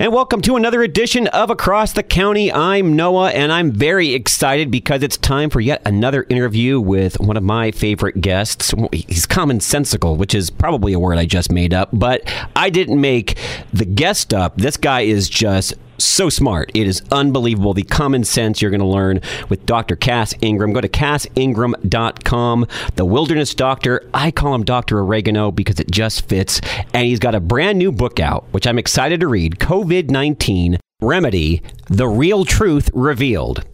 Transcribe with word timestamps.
And 0.00 0.12
welcome 0.12 0.40
to 0.42 0.54
another 0.54 0.84
edition 0.84 1.26
of 1.26 1.50
Across 1.50 1.94
the 1.94 2.04
County. 2.04 2.52
I'm 2.52 2.94
Noah, 2.94 3.30
and 3.30 3.50
I'm 3.50 3.72
very 3.72 4.14
excited 4.14 4.70
because 4.70 5.02
it's 5.02 5.16
time 5.16 5.50
for 5.50 5.60
yet 5.60 5.82
another 5.84 6.24
interview 6.28 6.78
with 6.78 7.18
one 7.18 7.36
of 7.36 7.42
my 7.42 7.72
favorite 7.72 8.20
guests. 8.20 8.72
He's 8.92 9.26
commonsensical, 9.26 10.16
which 10.16 10.36
is 10.36 10.50
probably 10.50 10.92
a 10.92 11.00
word 11.00 11.18
I 11.18 11.26
just 11.26 11.50
made 11.50 11.74
up, 11.74 11.88
but 11.92 12.22
I 12.54 12.70
didn't 12.70 13.00
make 13.00 13.36
the 13.72 13.84
guest 13.84 14.32
up. 14.32 14.56
This 14.56 14.76
guy 14.76 15.00
is 15.00 15.28
just 15.28 15.74
so 15.98 16.28
smart. 16.28 16.70
It 16.74 16.86
is 16.86 17.02
unbelievable. 17.12 17.74
The 17.74 17.82
common 17.82 18.24
sense 18.24 18.60
you're 18.60 18.70
going 18.70 18.80
to 18.80 18.86
learn 18.86 19.20
with 19.48 19.66
Dr. 19.66 19.96
Cass 19.96 20.34
Ingram. 20.40 20.72
Go 20.72 20.80
to 20.80 20.88
cassingram.com. 20.88 22.66
The 22.96 23.04
Wilderness 23.04 23.54
Doctor. 23.54 24.08
I 24.14 24.30
call 24.30 24.54
him 24.54 24.64
Dr. 24.64 25.00
Oregano 25.00 25.50
because 25.50 25.80
it 25.80 25.90
just 25.90 26.28
fits. 26.28 26.60
And 26.94 27.06
he's 27.06 27.18
got 27.18 27.34
a 27.34 27.40
brand 27.40 27.78
new 27.78 27.92
book 27.92 28.20
out, 28.20 28.44
which 28.52 28.66
I'm 28.66 28.78
excited 28.78 29.20
to 29.20 29.28
read 29.28 29.58
COVID 29.58 30.10
19 30.10 30.78
Remedy 31.00 31.62
The 31.88 32.08
Real 32.08 32.44
Truth 32.44 32.90
Revealed. 32.92 33.64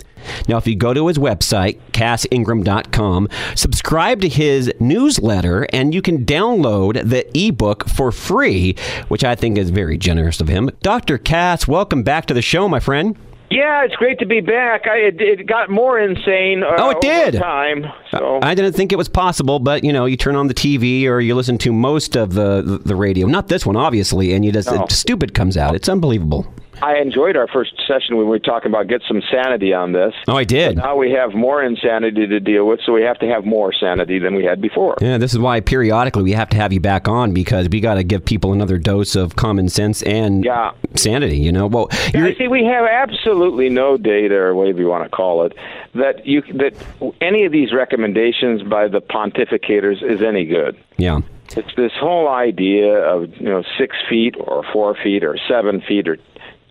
Now, 0.48 0.56
if 0.56 0.66
you 0.66 0.76
go 0.76 0.94
to 0.94 1.06
his 1.08 1.18
website, 1.18 1.78
cassingram.com, 1.92 3.28
subscribe 3.54 4.20
to 4.22 4.28
his 4.28 4.72
newsletter, 4.80 5.66
and 5.72 5.94
you 5.94 6.02
can 6.02 6.24
download 6.24 7.08
the 7.08 7.26
ebook 7.38 7.88
for 7.88 8.12
free, 8.12 8.76
which 9.08 9.24
I 9.24 9.34
think 9.34 9.58
is 9.58 9.70
very 9.70 9.96
generous 9.98 10.40
of 10.40 10.48
him. 10.48 10.70
Dr. 10.82 11.18
Cass, 11.18 11.66
welcome 11.68 12.02
back 12.02 12.26
to 12.26 12.34
the 12.34 12.42
show, 12.42 12.68
my 12.68 12.80
friend. 12.80 13.16
Yeah, 13.50 13.84
it's 13.84 13.94
great 13.94 14.18
to 14.18 14.26
be 14.26 14.40
back. 14.40 14.86
I 14.88 14.96
it, 14.96 15.20
it 15.20 15.46
got 15.46 15.70
more 15.70 16.00
insane. 16.00 16.64
Uh, 16.64 16.74
oh, 16.78 16.90
it 16.90 17.00
did. 17.00 17.34
time. 17.34 17.84
So. 18.10 18.40
I 18.42 18.52
didn't 18.54 18.72
think 18.72 18.90
it 18.90 18.96
was 18.96 19.08
possible, 19.08 19.60
but 19.60 19.84
you 19.84 19.92
know, 19.92 20.06
you 20.06 20.16
turn 20.16 20.34
on 20.34 20.48
the 20.48 20.54
TV 20.54 21.04
or 21.06 21.20
you 21.20 21.36
listen 21.36 21.58
to 21.58 21.72
most 21.72 22.16
of 22.16 22.34
the 22.34 22.80
the, 22.84 22.96
radio. 22.96 23.28
Not 23.28 23.46
this 23.48 23.64
one, 23.64 23.76
obviously, 23.76 24.32
and 24.32 24.44
you 24.44 24.50
just 24.50 24.72
No. 24.72 24.86
stupid 24.88 25.34
comes 25.34 25.56
out. 25.56 25.76
It's 25.76 25.88
unbelievable. 25.88 26.52
I 26.84 26.98
enjoyed 26.98 27.34
our 27.34 27.48
first 27.48 27.72
session 27.88 28.16
when 28.16 28.26
we 28.26 28.30
were 28.30 28.38
talking 28.38 28.70
about 28.70 28.88
get 28.88 29.00
some 29.08 29.22
sanity 29.30 29.72
on 29.72 29.92
this. 29.92 30.12
Oh, 30.28 30.36
I 30.36 30.44
did. 30.44 30.76
Now 30.76 30.96
we 30.96 31.10
have 31.12 31.32
more 31.32 31.62
insanity 31.62 32.26
to 32.26 32.40
deal 32.40 32.66
with, 32.66 32.80
so 32.84 32.92
we 32.92 33.00
have 33.02 33.18
to 33.20 33.26
have 33.26 33.46
more 33.46 33.72
sanity 33.72 34.18
than 34.18 34.34
we 34.34 34.44
had 34.44 34.60
before. 34.60 34.96
Yeah, 35.00 35.16
this 35.16 35.32
is 35.32 35.38
why 35.38 35.60
periodically 35.60 36.22
we 36.24 36.32
have 36.32 36.50
to 36.50 36.56
have 36.58 36.74
you 36.74 36.80
back 36.80 37.08
on 37.08 37.32
because 37.32 37.70
we 37.70 37.80
got 37.80 37.94
to 37.94 38.04
give 38.04 38.24
people 38.24 38.52
another 38.52 38.76
dose 38.76 39.16
of 39.16 39.34
common 39.34 39.70
sense 39.70 40.02
and 40.02 40.44
Yeah. 40.44 40.72
sanity. 40.94 41.38
You 41.38 41.52
know, 41.52 41.68
well, 41.68 41.88
Yeah, 42.12 42.26
you 42.26 42.34
see, 42.34 42.48
we 42.48 42.64
have 42.66 42.84
absolutely 42.84 43.70
no 43.70 43.96
data, 43.96 44.34
or 44.36 44.54
whatever 44.54 44.80
you 44.80 44.88
want 44.88 45.04
to 45.04 45.08
call 45.10 45.44
it, 45.44 45.54
that 45.94 46.26
you 46.26 46.42
that 46.54 46.74
any 47.22 47.46
of 47.46 47.52
these 47.52 47.72
recommendations 47.72 48.62
by 48.62 48.88
the 48.88 49.00
pontificators 49.00 50.02
is 50.02 50.20
any 50.22 50.44
good. 50.44 50.76
yeah. 50.98 51.20
It's 51.56 51.74
this 51.76 51.92
whole 52.00 52.28
idea 52.28 52.94
of 52.98 53.28
you 53.38 53.48
know 53.48 53.62
six 53.78 53.94
feet 54.08 54.34
or 54.40 54.64
four 54.72 54.94
feet 55.02 55.22
or 55.22 55.36
seven 55.46 55.82
feet 55.82 56.08
or 56.08 56.16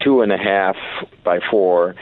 two 0.02 0.22
and 0.22 0.32
a 0.32 0.38
half 0.38 0.76
by 1.24 1.40
four. 1.52 1.96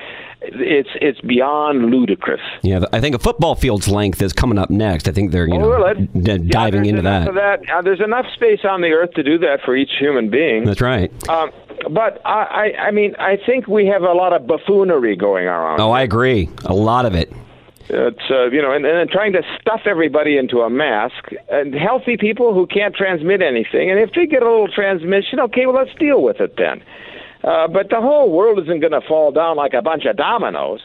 It's 0.43 0.89
it's 0.95 1.21
beyond 1.21 1.91
ludicrous. 1.91 2.41
Yeah, 2.63 2.81
I 2.91 2.99
think 2.99 3.13
a 3.13 3.19
football 3.19 3.53
field's 3.53 3.87
length 3.87 4.21
is 4.23 4.33
coming 4.33 4.57
up 4.57 4.71
next. 4.71 5.07
I 5.07 5.11
think 5.11 5.31
they're 5.31 5.47
you 5.47 5.53
Oh, 5.55 5.59
know 5.59 5.93
d- 5.93 6.37
diving 6.39 6.81
there's 6.81 6.87
into 6.89 7.01
that. 7.03 7.33
That. 7.35 7.69
Uh, 7.69 7.81
there's 7.83 8.01
enough 8.01 8.25
space 8.33 8.61
on 8.67 8.81
the 8.81 8.87
earth 8.89 9.11
to 9.11 9.23
do 9.23 9.37
that 9.37 9.59
for 9.63 9.75
each 9.75 9.91
human 9.99 10.31
being. 10.31 10.65
That's 10.65 10.81
right. 10.81 11.11
Um, 11.29 11.51
but 11.91 12.21
I, 12.25 12.73
I, 12.77 12.81
I 12.87 12.91
mean, 12.91 13.15
I 13.19 13.37
think 13.45 13.67
we 13.67 13.85
have 13.87 14.01
a 14.01 14.13
lot 14.13 14.33
of 14.33 14.47
buffoonery 14.47 15.15
going 15.15 15.45
around. 15.45 15.79
Oh, 15.79 15.91
I 15.91 16.01
agree. 16.01 16.49
A 16.65 16.73
lot 16.73 17.05
of 17.05 17.13
it. 17.13 17.31
It's 17.89 18.31
uh, 18.31 18.49
you 18.49 18.61
know, 18.63 18.71
and, 18.71 18.83
and 18.85 18.97
then 18.97 19.07
trying 19.09 19.33
to 19.33 19.43
stuff 19.59 19.81
everybody 19.85 20.37
into 20.37 20.61
a 20.61 20.69
mask, 20.71 21.29
and 21.51 21.73
healthy 21.75 22.17
people 22.17 22.53
who 22.55 22.65
can't 22.65 22.95
transmit 22.95 23.43
anything. 23.43 23.91
And 23.91 23.99
if 23.99 24.11
they 24.13 24.25
get 24.25 24.41
a 24.41 24.49
little 24.49 24.69
transmission, 24.69 25.39
okay, 25.41 25.67
well, 25.67 25.75
let's 25.75 25.93
deal 25.99 26.23
with 26.23 26.39
it 26.39 26.55
then. 26.57 26.81
Uh, 27.43 27.67
but 27.67 27.89
the 27.89 27.99
whole 27.99 28.31
world 28.31 28.59
isn't 28.59 28.79
going 28.81 28.91
to 28.91 29.01
fall 29.01 29.31
down 29.31 29.57
like 29.57 29.73
a 29.73 29.81
bunch 29.81 30.05
of 30.05 30.15
dominoes. 30.15 30.81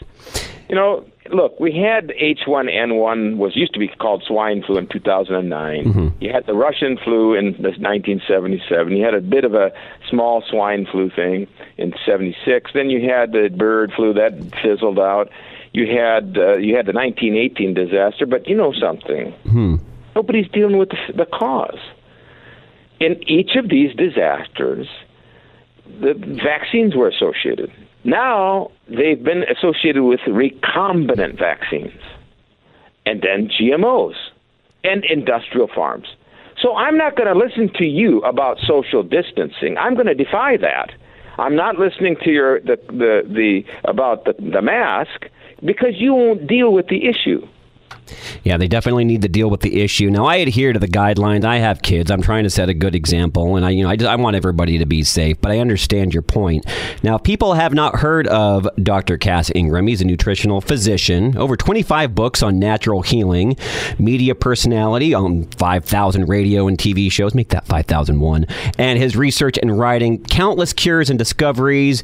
You 0.68 0.74
know, 0.74 1.04
look, 1.30 1.60
we 1.60 1.72
had 1.76 2.08
H1N1 2.20 3.36
was 3.36 3.54
used 3.54 3.72
to 3.74 3.78
be 3.78 3.88
called 3.88 4.24
swine 4.26 4.62
flu 4.64 4.78
in 4.78 4.88
2009. 4.88 5.84
You 6.20 6.32
had 6.32 6.46
the 6.46 6.54
Russian 6.54 6.96
flu 6.96 7.34
in 7.34 7.52
1977. 7.62 8.92
You 8.92 9.04
had 9.04 9.14
a 9.14 9.20
bit 9.20 9.44
of 9.44 9.54
a 9.54 9.70
small 10.10 10.42
swine 10.48 10.86
flu 10.90 11.10
thing 11.10 11.46
in 11.76 11.94
76. 12.04 12.70
Then 12.74 12.90
you 12.90 13.08
had 13.08 13.32
the 13.32 13.48
bird 13.48 13.92
flu 13.94 14.12
that 14.14 14.32
fizzled 14.62 14.98
out. 14.98 15.30
You 15.72 15.86
had 15.94 16.36
uh, 16.38 16.56
you 16.56 16.74
had 16.74 16.86
the 16.86 16.92
1918 16.92 17.74
disaster, 17.74 18.24
but 18.26 18.48
you 18.48 18.56
know 18.56 18.72
something. 18.72 19.34
Nobody's 20.16 20.48
dealing 20.48 20.78
with 20.78 20.88
the, 20.88 21.12
the 21.14 21.26
cause. 21.26 21.78
In 22.98 23.22
each 23.28 23.56
of 23.56 23.68
these 23.68 23.94
disasters, 23.94 24.88
the 26.00 26.14
vaccines 26.44 26.94
were 26.94 27.08
associated. 27.08 27.70
Now 28.04 28.70
they've 28.88 29.22
been 29.22 29.42
associated 29.44 30.02
with 30.02 30.20
recombinant 30.20 31.38
vaccines, 31.38 32.00
and 33.04 33.22
then 33.22 33.48
GMOs 33.48 34.14
and 34.84 35.04
industrial 35.04 35.68
farms. 35.74 36.06
So 36.62 36.74
I'm 36.76 36.96
not 36.96 37.16
going 37.16 37.32
to 37.32 37.38
listen 37.38 37.70
to 37.76 37.84
you 37.84 38.20
about 38.22 38.58
social 38.66 39.02
distancing. 39.02 39.76
I'm 39.78 39.94
going 39.94 40.06
to 40.06 40.14
defy 40.14 40.56
that. 40.58 40.90
I'm 41.38 41.54
not 41.54 41.78
listening 41.78 42.16
to 42.24 42.30
your 42.30 42.60
the 42.60 42.76
the, 42.86 43.22
the 43.26 43.62
about 43.84 44.24
the, 44.24 44.34
the 44.38 44.62
mask 44.62 45.26
because 45.64 45.94
you 45.96 46.14
won't 46.14 46.46
deal 46.46 46.72
with 46.72 46.86
the 46.88 47.06
issue. 47.08 47.46
Yeah, 48.44 48.56
they 48.56 48.68
definitely 48.68 49.04
need 49.04 49.22
to 49.22 49.28
deal 49.28 49.50
with 49.50 49.60
the 49.60 49.82
issue. 49.82 50.10
Now, 50.10 50.26
I 50.26 50.36
adhere 50.36 50.72
to 50.72 50.78
the 50.78 50.88
guidelines. 50.88 51.44
I 51.44 51.58
have 51.58 51.82
kids. 51.82 52.10
I'm 52.10 52.22
trying 52.22 52.44
to 52.44 52.50
set 52.50 52.68
a 52.68 52.74
good 52.74 52.94
example, 52.94 53.56
and 53.56 53.64
I, 53.64 53.70
you 53.70 53.82
know, 53.82 53.90
I, 53.90 53.96
just, 53.96 54.08
I 54.08 54.16
want 54.16 54.36
everybody 54.36 54.78
to 54.78 54.86
be 54.86 55.02
safe. 55.02 55.40
But 55.40 55.52
I 55.52 55.58
understand 55.58 56.14
your 56.14 56.22
point. 56.22 56.66
Now, 57.02 57.16
if 57.16 57.22
people 57.22 57.54
have 57.54 57.74
not 57.74 57.96
heard 57.96 58.26
of 58.28 58.68
Dr. 58.82 59.18
Cass 59.18 59.50
Ingram, 59.54 59.86
he's 59.86 60.00
a 60.00 60.04
nutritional 60.04 60.60
physician, 60.60 61.36
over 61.36 61.56
25 61.56 62.14
books 62.14 62.42
on 62.42 62.58
natural 62.58 63.02
healing, 63.02 63.56
media 63.98 64.34
personality 64.34 65.14
um, 65.14 65.24
on 65.24 65.44
5,000 65.44 66.28
radio 66.28 66.68
and 66.68 66.78
TV 66.78 67.10
shows. 67.10 67.34
Make 67.34 67.48
that 67.50 67.66
5,001. 67.66 68.46
And 68.78 68.98
his 68.98 69.16
research 69.16 69.58
and 69.58 69.78
writing, 69.78 70.22
countless 70.24 70.72
cures 70.72 71.10
and 71.10 71.18
discoveries, 71.18 72.02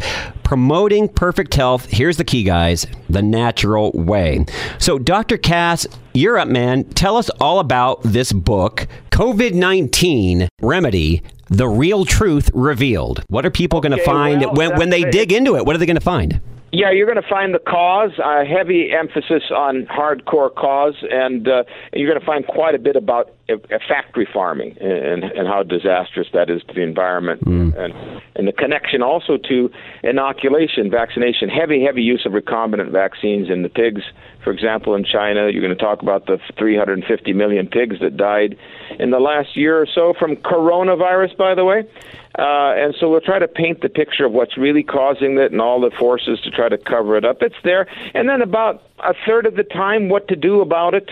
promoting 0.52 1.08
perfect 1.08 1.54
health. 1.54 1.86
Here's 1.86 2.18
the 2.18 2.24
key, 2.24 2.42
guys: 2.42 2.86
the 3.08 3.22
natural 3.22 3.90
way. 3.94 4.44
So, 4.78 4.98
Dr. 4.98 5.38
Cass, 5.38 5.86
you're 6.12 6.36
up, 6.36 6.46
man. 6.46 6.84
Tell 6.90 7.16
us 7.16 7.30
all 7.40 7.58
about 7.58 8.02
this 8.02 8.34
book, 8.34 8.86
COVID 9.12 9.54
19 9.54 10.48
Remedy 10.60 11.22
The 11.48 11.66
Real 11.66 12.04
Truth 12.04 12.50
Revealed. 12.52 13.24
What 13.28 13.46
are 13.46 13.50
people 13.50 13.80
going 13.80 13.96
to 13.96 14.04
find 14.04 14.42
well, 14.42 14.54
when, 14.54 14.76
when 14.76 14.90
they 14.90 15.04
that's 15.04 15.16
dig 15.16 15.32
into 15.32 15.56
it? 15.56 15.64
What 15.64 15.74
are 15.74 15.78
they 15.78 15.86
going 15.86 15.96
to 15.96 16.02
find? 16.02 16.38
Yeah, 16.70 16.90
you're 16.90 17.06
going 17.06 17.22
to 17.22 17.28
find 17.28 17.54
the 17.54 17.58
cause, 17.58 18.12
a 18.22 18.44
heavy 18.44 18.92
emphasis 18.92 19.44
on 19.54 19.86
hardcore 19.86 20.54
cause, 20.54 20.96
and 21.10 21.48
uh, 21.48 21.64
you're 21.94 22.08
going 22.08 22.20
to 22.20 22.26
find 22.26 22.46
quite 22.46 22.74
a 22.74 22.78
bit 22.78 22.96
about 22.96 23.30
factory 23.88 24.28
farming 24.32 24.76
and, 24.80 25.24
and 25.24 25.48
how 25.48 25.62
disastrous 25.62 26.28
that 26.32 26.48
is 26.48 26.62
to 26.68 26.74
the 26.74 26.82
environment, 26.82 27.42
and, 27.76 28.22
and 28.36 28.48
the 28.48 28.52
connection 28.52 29.02
also 29.02 29.36
to 29.36 29.70
inoculation, 30.02 30.90
vaccination, 30.90 31.48
heavy, 31.48 31.82
heavy 31.82 32.02
use 32.02 32.24
of 32.24 32.32
recombinant 32.32 32.90
vaccines 32.90 33.50
in 33.50 33.62
the 33.62 33.68
pigs. 33.68 34.02
For 34.44 34.52
example, 34.52 34.94
in 34.94 35.04
China, 35.04 35.48
you're 35.50 35.62
going 35.62 35.76
to 35.76 35.82
talk 35.82 36.02
about 36.02 36.26
the 36.26 36.38
350 36.58 37.32
million 37.32 37.66
pigs 37.66 37.96
that 38.00 38.16
died 38.16 38.56
in 38.98 39.10
the 39.10 39.20
last 39.20 39.56
year 39.56 39.80
or 39.80 39.86
so 39.86 40.14
from 40.18 40.36
coronavirus, 40.36 41.36
by 41.36 41.54
the 41.54 41.64
way. 41.64 41.84
Uh, 42.38 42.72
and 42.76 42.94
so 42.98 43.10
we'll 43.10 43.20
try 43.20 43.38
to 43.38 43.48
paint 43.48 43.82
the 43.82 43.88
picture 43.88 44.24
of 44.24 44.32
what's 44.32 44.56
really 44.56 44.82
causing 44.82 45.38
it 45.38 45.52
and 45.52 45.60
all 45.60 45.80
the 45.80 45.90
forces 45.90 46.40
to 46.40 46.50
try 46.50 46.68
to 46.68 46.78
cover 46.78 47.16
it 47.16 47.24
up. 47.24 47.42
It's 47.42 47.54
there. 47.62 47.86
And 48.14 48.28
then 48.28 48.40
about 48.40 48.82
a 49.00 49.14
third 49.26 49.44
of 49.44 49.56
the 49.56 49.64
time, 49.64 50.08
what 50.08 50.28
to 50.28 50.36
do 50.36 50.60
about 50.60 50.94
it, 50.94 51.10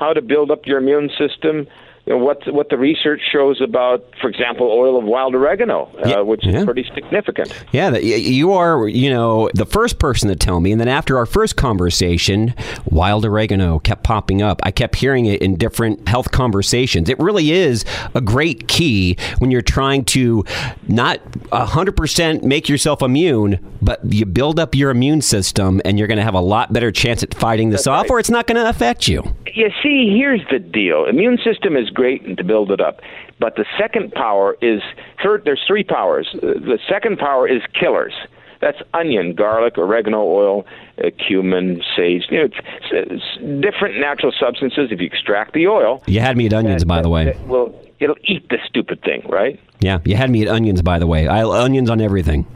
how 0.00 0.14
to 0.14 0.22
build 0.22 0.50
up 0.50 0.66
your 0.66 0.78
immune 0.78 1.10
system, 1.16 1.68
you 2.06 2.14
know, 2.14 2.24
what, 2.24 2.40
what 2.52 2.70
the 2.70 2.78
research 2.78 3.20
shows 3.30 3.60
about, 3.60 4.04
for 4.20 4.28
example, 4.28 4.66
oil 4.70 4.98
of 4.98 5.04
wild 5.04 5.34
oregano, 5.34 5.90
uh, 6.04 6.08
Yeah, 6.08 6.20
which 6.20 6.44
yeah. 6.44 6.58
is 6.60 6.64
pretty 6.64 6.88
significant. 6.94 7.52
Yeah, 7.72 7.96
you 7.96 8.52
are, 8.52 8.88
you 8.88 9.10
know, 9.10 9.50
the 9.54 9.66
first 9.66 9.98
person 9.98 10.28
to 10.28 10.36
tell 10.36 10.60
me. 10.60 10.72
And 10.72 10.80
then 10.80 10.88
after 10.88 11.18
our 11.18 11.26
first 11.26 11.56
conversation, 11.56 12.54
wild 12.86 13.24
oregano 13.24 13.78
kept 13.80 14.02
popping 14.02 14.42
up. 14.42 14.60
I 14.62 14.70
kept 14.70 14.96
hearing 14.96 15.26
it 15.26 15.42
in 15.42 15.56
different 15.56 16.08
health 16.08 16.30
conversations. 16.30 17.08
It 17.08 17.18
really 17.18 17.52
is 17.52 17.84
a 18.14 18.20
great 18.20 18.66
key 18.68 19.16
when 19.38 19.50
you're 19.50 19.60
trying 19.62 20.04
to 20.06 20.44
not 20.88 21.20
100% 21.52 22.42
make 22.42 22.68
yourself 22.68 23.02
immune, 23.02 23.58
but 23.82 24.00
you 24.04 24.26
build 24.26 24.58
up 24.58 24.74
your 24.74 24.90
immune 24.90 25.20
system 25.20 25.80
and 25.84 25.98
you're 25.98 26.08
going 26.08 26.18
to 26.18 26.24
have 26.24 26.34
a 26.34 26.40
lot 26.40 26.72
better 26.72 26.90
chance 26.90 27.22
at 27.22 27.34
fighting 27.34 27.70
this 27.70 27.86
off, 27.86 28.04
right. 28.04 28.10
or 28.10 28.18
it's 28.18 28.30
not 28.30 28.46
going 28.46 28.56
to 28.56 28.68
affect 28.68 29.06
you. 29.08 29.22
You 29.54 29.70
see, 29.82 30.14
here's 30.16 30.40
the 30.50 30.58
deal. 30.58 31.04
Immune 31.06 31.38
system 31.44 31.76
is 31.76 31.89
great 31.90 32.22
and 32.22 32.36
to 32.38 32.44
build 32.44 32.70
it 32.70 32.80
up, 32.80 33.00
but 33.38 33.56
the 33.56 33.64
second 33.78 34.12
power 34.12 34.56
is 34.60 34.80
third. 35.22 35.42
There's 35.44 35.62
three 35.66 35.84
powers. 35.84 36.28
The 36.40 36.78
second 36.88 37.18
power 37.18 37.48
is 37.48 37.62
killers. 37.78 38.14
That's 38.60 38.76
onion, 38.92 39.34
garlic, 39.34 39.78
oregano 39.78 40.22
oil, 40.22 40.66
uh, 41.02 41.08
cumin, 41.26 41.80
sage. 41.96 42.24
You 42.28 42.38
know, 42.40 42.44
it's, 42.44 42.56
it's 42.92 43.62
different 43.62 43.98
natural 43.98 44.32
substances. 44.38 44.88
If 44.92 45.00
you 45.00 45.06
extract 45.06 45.54
the 45.54 45.66
oil, 45.66 46.02
You 46.06 46.20
had 46.20 46.36
me 46.36 46.44
at 46.46 46.52
onions, 46.52 46.84
by 46.84 47.00
the 47.00 47.08
way. 47.08 47.28
it 47.28 47.40
will 47.46 47.74
it'll 48.00 48.18
eat 48.24 48.48
the 48.50 48.58
stupid 48.66 49.02
thing, 49.02 49.22
right? 49.28 49.58
Yeah, 49.80 49.98
you 50.04 50.14
had 50.14 50.28
me 50.30 50.42
at 50.42 50.48
onions, 50.48 50.82
by 50.82 50.98
the 50.98 51.06
way. 51.06 51.26
I 51.26 51.42
onions 51.44 51.88
on 51.88 52.02
everything. 52.02 52.46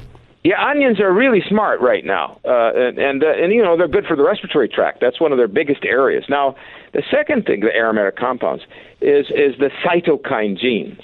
Yeah, 0.43 0.63
onions 0.63 1.01
are 1.01 1.11
really 1.11 1.43
smart 1.49 1.81
right 1.81 2.05
now, 2.05 2.39
uh, 2.45 2.73
and 2.75 2.99
and, 2.99 3.25
uh, 3.25 3.29
and 3.43 3.51
you 3.51 3.63
know 3.63 3.79
they're 3.79 3.89
good 3.89 4.05
for 4.05 4.15
the 4.15 4.23
respiratory 4.25 4.69
tract. 4.69 5.01
That's 5.01 5.19
one 5.19 5.33
of 5.33 5.39
their 5.39 5.49
biggest 5.49 5.87
areas. 5.87 6.25
Now, 6.29 6.55
the 6.95 7.03
second 7.11 7.45
thing, 7.45 7.61
the 7.61 7.75
aromatic 7.75 8.17
compounds, 8.17 8.65
is 9.03 9.27
is 9.31 9.59
the 9.59 9.71
cytokine 9.85 10.57
genes. 10.59 11.03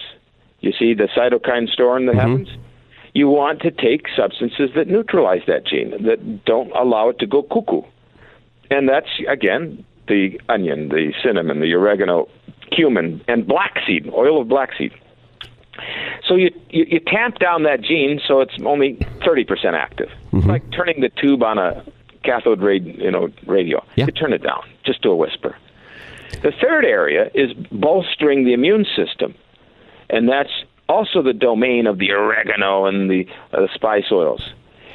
You 0.61 0.73
see 0.73 0.95
the 0.95 1.09
cytokine 1.17 1.69
storm 1.69 2.07
that 2.07 2.13
the 2.15 2.19
Mm-hmm. 2.19 2.31
heavens. 2.31 2.49
You 3.13 3.29
want 3.29 3.61
to 3.63 3.73
take 3.73 4.07
substances 4.17 4.71
that 4.77 4.87
neutralize 4.87 5.43
that 5.49 5.67
gene, 5.67 5.91
that 6.05 6.45
don't 6.45 6.71
allow 6.77 7.09
it 7.09 7.19
to 7.19 7.27
go 7.27 7.43
cuckoo, 7.43 7.83
and 8.71 8.89
that's 8.89 9.09
again 9.29 9.85
the 10.07 10.41
onion, 10.49 10.89
the 10.91 11.13
cinnamon, 11.23 11.61
the 11.61 11.75
oregano, 11.75 12.29
cumin, 12.71 13.21
and 13.27 13.47
black 13.49 13.79
seed, 13.87 14.09
oil 14.13 14.41
of 14.41 14.49
black 14.49 14.71
seed. 14.79 14.93
So 16.29 16.37
you, 16.37 16.51
you 16.69 16.85
you 16.89 17.01
tamp 17.01 17.39
down 17.41 17.65
that 17.65 17.81
gene 17.81 18.21
so 18.29 18.41
it's 18.41 18.55
only 18.65 18.95
30% 19.27 19.73
active. 19.75 20.11
It's 20.33 20.47
like 20.47 20.63
turning 20.71 21.01
the 21.01 21.09
tube 21.09 21.43
on 21.43 21.59
a 21.59 21.85
cathode 22.23 22.61
ray, 22.61 22.79
you 22.79 23.11
know, 23.11 23.29
radio. 23.47 23.83
Yeah. 23.97 24.07
You 24.07 24.13
turn 24.13 24.33
it 24.33 24.43
down 24.43 24.63
just 24.85 25.03
to 25.03 25.09
a 25.11 25.17
whisper. 25.17 25.57
The 26.43 26.53
third 26.61 26.85
area 26.85 27.31
is 27.35 27.53
bolstering 27.71 28.45
the 28.45 28.53
immune 28.53 28.87
system, 28.97 29.35
and 30.09 30.29
that's 30.29 30.51
also 30.89 31.23
the 31.23 31.33
domain 31.33 31.87
of 31.87 31.99
the 31.99 32.11
oregano 32.13 32.87
and 32.87 33.11
the, 33.11 33.27
uh, 33.53 33.61
the 33.61 33.69
spice 33.75 34.11
oils. 34.11 34.43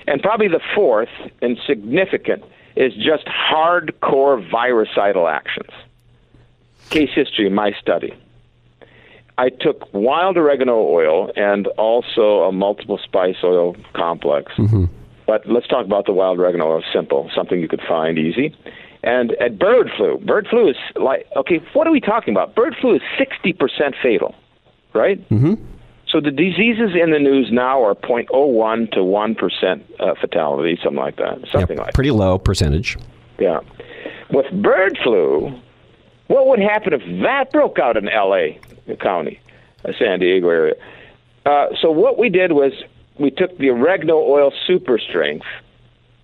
And 0.07 0.21
probably 0.21 0.47
the 0.47 0.61
fourth 0.75 1.09
and 1.41 1.57
significant 1.65 2.43
is 2.75 2.93
just 2.93 3.25
hardcore 3.25 4.49
virucidal 4.51 5.27
actions. 5.27 5.69
Case 6.89 7.09
history, 7.15 7.49
my 7.49 7.71
study. 7.81 8.13
I 9.37 9.49
took 9.49 9.93
wild 9.93 10.37
oregano 10.37 10.77
oil 10.77 11.31
and 11.35 11.67
also 11.77 12.43
a 12.43 12.51
multiple 12.51 12.99
spice 13.03 13.37
oil 13.43 13.75
complex. 13.93 14.51
But 15.27 15.47
let's 15.47 15.67
talk 15.67 15.85
about 15.85 16.05
the 16.05 16.13
wild 16.13 16.39
oregano 16.39 16.67
oil. 16.67 16.83
Simple, 16.93 17.29
something 17.35 17.59
you 17.59 17.67
could 17.67 17.81
find 17.87 18.17
easy. 18.17 18.55
And 19.05 19.33
at 19.33 19.57
bird 19.59 19.89
flu, 19.95 20.17
bird 20.25 20.47
flu 20.49 20.69
is 20.69 20.75
like 20.95 21.27
okay. 21.37 21.61
What 21.73 21.85
are 21.87 21.91
we 21.91 22.01
talking 22.01 22.33
about? 22.33 22.55
Bird 22.55 22.75
flu 22.81 22.95
is 22.95 23.01
sixty 23.19 23.53
percent 23.53 23.95
fatal, 24.01 24.33
right? 24.93 25.17
Mm-hmm. 25.29 25.53
So 26.07 26.19
the 26.21 26.31
diseases 26.31 26.91
in 26.99 27.11
the 27.11 27.19
news 27.19 27.49
now 27.51 27.83
are 27.83 27.93
0.01 27.95 28.91
to 28.93 29.03
one 29.03 29.35
percent 29.35 29.83
uh, 29.99 30.13
fatality, 30.19 30.77
something 30.81 30.99
like 30.99 31.17
that, 31.17 31.39
something 31.51 31.77
Yeah, 31.77 31.83
like. 31.83 31.93
pretty 31.93 32.11
low 32.11 32.37
percentage. 32.39 32.97
Yeah. 33.37 33.59
With 34.29 34.45
bird 34.63 34.97
flu, 35.03 35.53
what 36.27 36.47
would 36.47 36.59
happen 36.59 36.93
if 36.93 37.01
that 37.23 37.51
broke 37.51 37.79
out 37.79 37.97
in 37.97 38.07
L.A. 38.07 38.59
County, 39.01 39.39
uh, 39.83 39.91
San 39.99 40.19
Diego 40.19 40.47
area? 40.49 40.75
Uh, 41.45 41.67
so 41.81 41.91
what 41.91 42.17
we 42.17 42.29
did 42.29 42.53
was 42.53 42.71
we 43.19 43.29
took 43.29 43.55
the 43.57 43.69
oregano 43.69 44.15
oil 44.17 44.51
super 44.65 44.97
strength 44.97 45.45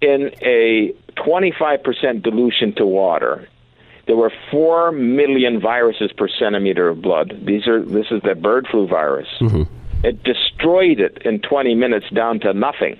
in 0.01 0.31
a 0.41 0.93
25% 1.17 2.23
dilution 2.23 2.73
to 2.75 2.85
water. 2.85 3.47
There 4.07 4.15
were 4.15 4.33
four 4.49 4.91
million 4.91 5.61
viruses 5.61 6.11
per 6.11 6.27
centimeter 6.27 6.89
of 6.89 7.01
blood. 7.01 7.39
These 7.43 7.67
are 7.67 7.83
this 7.83 8.07
is 8.11 8.21
the 8.23 8.35
bird 8.35 8.67
flu 8.69 8.87
virus. 8.87 9.27
It 10.03 10.23
destroyed 10.23 10.99
it 10.99 11.19
in 11.23 11.39
20 11.39 11.75
minutes 11.75 12.09
down 12.09 12.39
to 12.41 12.53
nothing. 12.53 12.99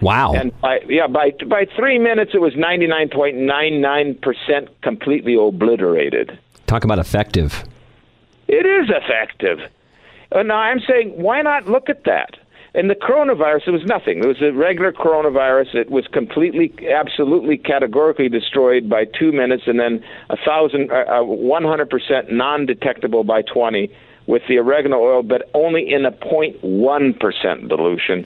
Wow. 0.00 0.34
And 0.34 0.58
by 0.60 0.80
yeah, 0.88 1.06
by 1.06 1.32
by 1.46 1.66
three 1.76 1.98
minutes, 1.98 2.30
it 2.34 2.40
was 2.40 2.54
ninety 2.54 2.86
nine 2.86 3.08
point 3.08 3.36
nine 3.36 3.80
nine 3.80 4.14
percent 4.14 4.68
completely 4.82 5.34
obliterated. 5.34 6.38
Talk 6.66 6.84
about 6.84 6.98
effective. 6.98 7.64
It 8.46 8.64
is 8.64 8.90
effective. 8.90 9.58
Uh, 10.30 10.42
now 10.42 10.56
I'm 10.56 10.80
saying, 10.80 11.20
why 11.20 11.42
not 11.42 11.66
look 11.66 11.88
at 11.88 12.04
that? 12.04 12.36
And 12.78 12.88
the 12.88 12.94
coronavirus, 12.94 13.66
it 13.66 13.70
was 13.72 13.84
nothing. 13.86 14.18
It 14.20 14.28
was 14.28 14.40
a 14.40 14.52
regular 14.52 14.92
coronavirus. 14.92 15.74
It 15.74 15.90
was 15.90 16.06
completely, 16.06 16.72
absolutely, 16.88 17.58
categorically 17.58 18.28
destroyed 18.28 18.88
by 18.88 19.04
two 19.04 19.32
minutes, 19.32 19.64
and 19.66 19.80
then 19.80 20.00
a 20.30 20.36
thousand, 20.36 20.92
uh, 20.92 21.24
one 21.24 21.64
hundred 21.64 21.90
percent 21.90 22.30
non-detectable 22.30 23.24
by 23.24 23.42
twenty 23.42 23.90
with 24.28 24.42
the 24.48 24.58
oregano 24.58 24.98
oil, 24.98 25.24
but 25.24 25.50
only 25.54 25.92
in 25.92 26.06
a 26.06 26.12
0.1 26.12 27.18
percent 27.18 27.68
dilution. 27.68 28.24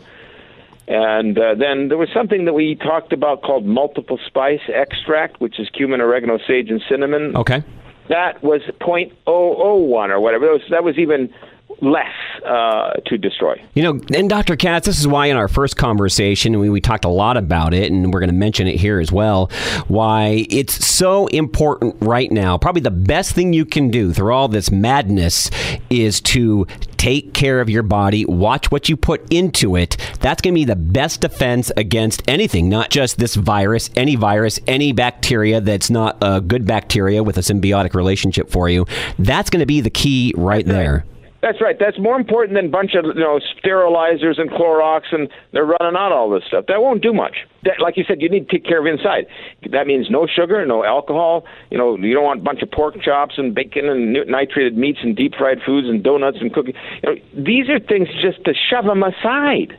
And 0.86 1.38
uh, 1.38 1.54
then 1.54 1.88
there 1.88 1.96
was 1.96 2.10
something 2.12 2.44
that 2.44 2.52
we 2.52 2.74
talked 2.74 3.14
about 3.14 3.40
called 3.40 3.64
multiple 3.64 4.18
spice 4.26 4.60
extract, 4.68 5.40
which 5.40 5.58
is 5.60 5.70
cumin, 5.70 6.02
oregano, 6.02 6.38
sage, 6.46 6.68
and 6.68 6.82
cinnamon. 6.90 7.34
Okay. 7.36 7.64
That 8.10 8.42
was 8.42 8.60
0.001 8.82 9.16
or 9.26 10.20
whatever. 10.20 10.44
That 10.44 10.52
was, 10.52 10.62
that 10.68 10.84
was 10.84 10.98
even 10.98 11.32
less 11.80 12.12
uh, 12.46 12.92
to 13.06 13.18
destroy. 13.18 13.60
You 13.74 13.82
know, 13.82 14.00
and 14.14 14.28
Dr. 14.28 14.56
Cass, 14.56 14.84
this 14.84 14.98
is 14.98 15.06
why 15.06 15.26
in 15.26 15.36
our 15.36 15.48
first 15.48 15.76
conversation, 15.76 16.58
we, 16.58 16.68
we 16.68 16.80
talked 16.80 17.04
a 17.04 17.08
lot 17.08 17.36
about 17.36 17.74
it, 17.74 17.90
and 17.90 18.12
we're 18.12 18.20
going 18.20 18.30
to 18.30 18.36
mention 18.36 18.66
it 18.66 18.76
here 18.76 19.00
as 19.00 19.10
well, 19.10 19.50
why 19.88 20.46
it's 20.50 20.86
so 20.86 21.26
important 21.28 21.96
right 22.00 22.30
now. 22.30 22.58
Probably 22.58 22.82
the 22.82 22.90
best 22.90 23.32
thing 23.32 23.52
you 23.52 23.64
can 23.64 23.90
do 23.90 24.12
through 24.12 24.32
all 24.32 24.48
this 24.48 24.70
madness 24.70 25.50
is 25.90 26.20
to 26.22 26.66
take 26.96 27.34
care 27.34 27.60
of 27.60 27.68
your 27.68 27.82
body, 27.82 28.24
watch 28.26 28.70
what 28.70 28.88
you 28.88 28.96
put 28.96 29.20
into 29.32 29.74
it. 29.74 29.96
That's 30.20 30.40
going 30.40 30.54
to 30.54 30.60
be 30.60 30.64
the 30.64 30.76
best 30.76 31.20
defense 31.20 31.72
against 31.76 32.22
anything, 32.28 32.68
not 32.68 32.90
just 32.90 33.18
this 33.18 33.34
virus, 33.34 33.90
any 33.96 34.14
virus, 34.14 34.60
any 34.68 34.92
bacteria 34.92 35.60
that's 35.60 35.90
not 35.90 36.16
a 36.22 36.40
good 36.40 36.64
bacteria 36.64 37.24
with 37.24 37.38
a 37.38 37.40
symbiotic 37.40 37.94
relationship 37.94 38.50
for 38.50 38.68
you. 38.68 38.86
That's 39.18 39.50
going 39.50 39.60
to 39.60 39.66
be 39.66 39.80
the 39.80 39.90
key 39.90 40.32
right 40.36 40.64
there. 40.64 41.04
That's 41.42 41.60
right. 41.60 41.76
That's 41.76 41.98
more 41.98 42.16
important 42.16 42.54
than 42.54 42.66
a 42.66 42.68
bunch 42.68 42.94
of 42.94 43.04
you 43.04 43.14
know 43.14 43.40
sterilizers 43.58 44.40
and 44.40 44.48
Clorox, 44.48 45.02
and 45.10 45.28
they're 45.50 45.66
running 45.66 45.96
out 45.98 46.12
all 46.12 46.30
this 46.30 46.44
stuff. 46.46 46.66
That 46.68 46.80
won't 46.80 47.02
do 47.02 47.12
much. 47.12 47.34
That, 47.64 47.80
like 47.80 47.96
you 47.96 48.04
said, 48.06 48.22
you 48.22 48.28
need 48.28 48.48
to 48.48 48.58
take 48.58 48.64
care 48.64 48.78
of 48.78 48.86
inside. 48.86 49.26
That 49.70 49.88
means 49.88 50.08
no 50.08 50.28
sugar, 50.28 50.64
no 50.64 50.84
alcohol. 50.84 51.44
You 51.70 51.78
know, 51.78 51.96
you 51.96 52.14
don't 52.14 52.22
want 52.22 52.40
a 52.40 52.42
bunch 52.44 52.62
of 52.62 52.70
pork 52.70 52.94
chops 53.02 53.34
and 53.38 53.56
bacon 53.56 53.88
and 53.88 54.12
nitrated 54.30 54.78
meats 54.78 55.00
and 55.02 55.16
deep 55.16 55.34
fried 55.34 55.58
foods 55.66 55.88
and 55.88 56.04
donuts 56.04 56.38
and 56.40 56.54
cookies. 56.54 56.76
You 57.02 57.14
know, 57.14 57.44
these 57.44 57.68
are 57.68 57.80
things 57.80 58.06
just 58.22 58.44
to 58.44 58.54
shove 58.70 58.84
them 58.84 59.02
aside. 59.02 59.76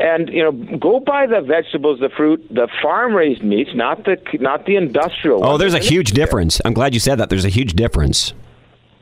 And 0.00 0.28
you 0.28 0.42
know, 0.42 0.78
go 0.78 0.98
buy 0.98 1.26
the 1.26 1.42
vegetables, 1.42 2.00
the 2.00 2.08
fruit, 2.08 2.44
the 2.50 2.68
farm-raised 2.82 3.42
meats, 3.44 3.70
not 3.72 4.04
the 4.04 4.16
not 4.40 4.66
the 4.66 4.74
industrial. 4.74 5.44
Oh, 5.44 5.50
ones. 5.50 5.60
there's 5.60 5.74
a 5.74 5.78
huge 5.78 6.10
difference. 6.10 6.60
I'm 6.64 6.74
glad 6.74 6.92
you 6.92 7.00
said 7.00 7.20
that. 7.20 7.30
There's 7.30 7.44
a 7.44 7.50
huge 7.50 7.74
difference. 7.74 8.34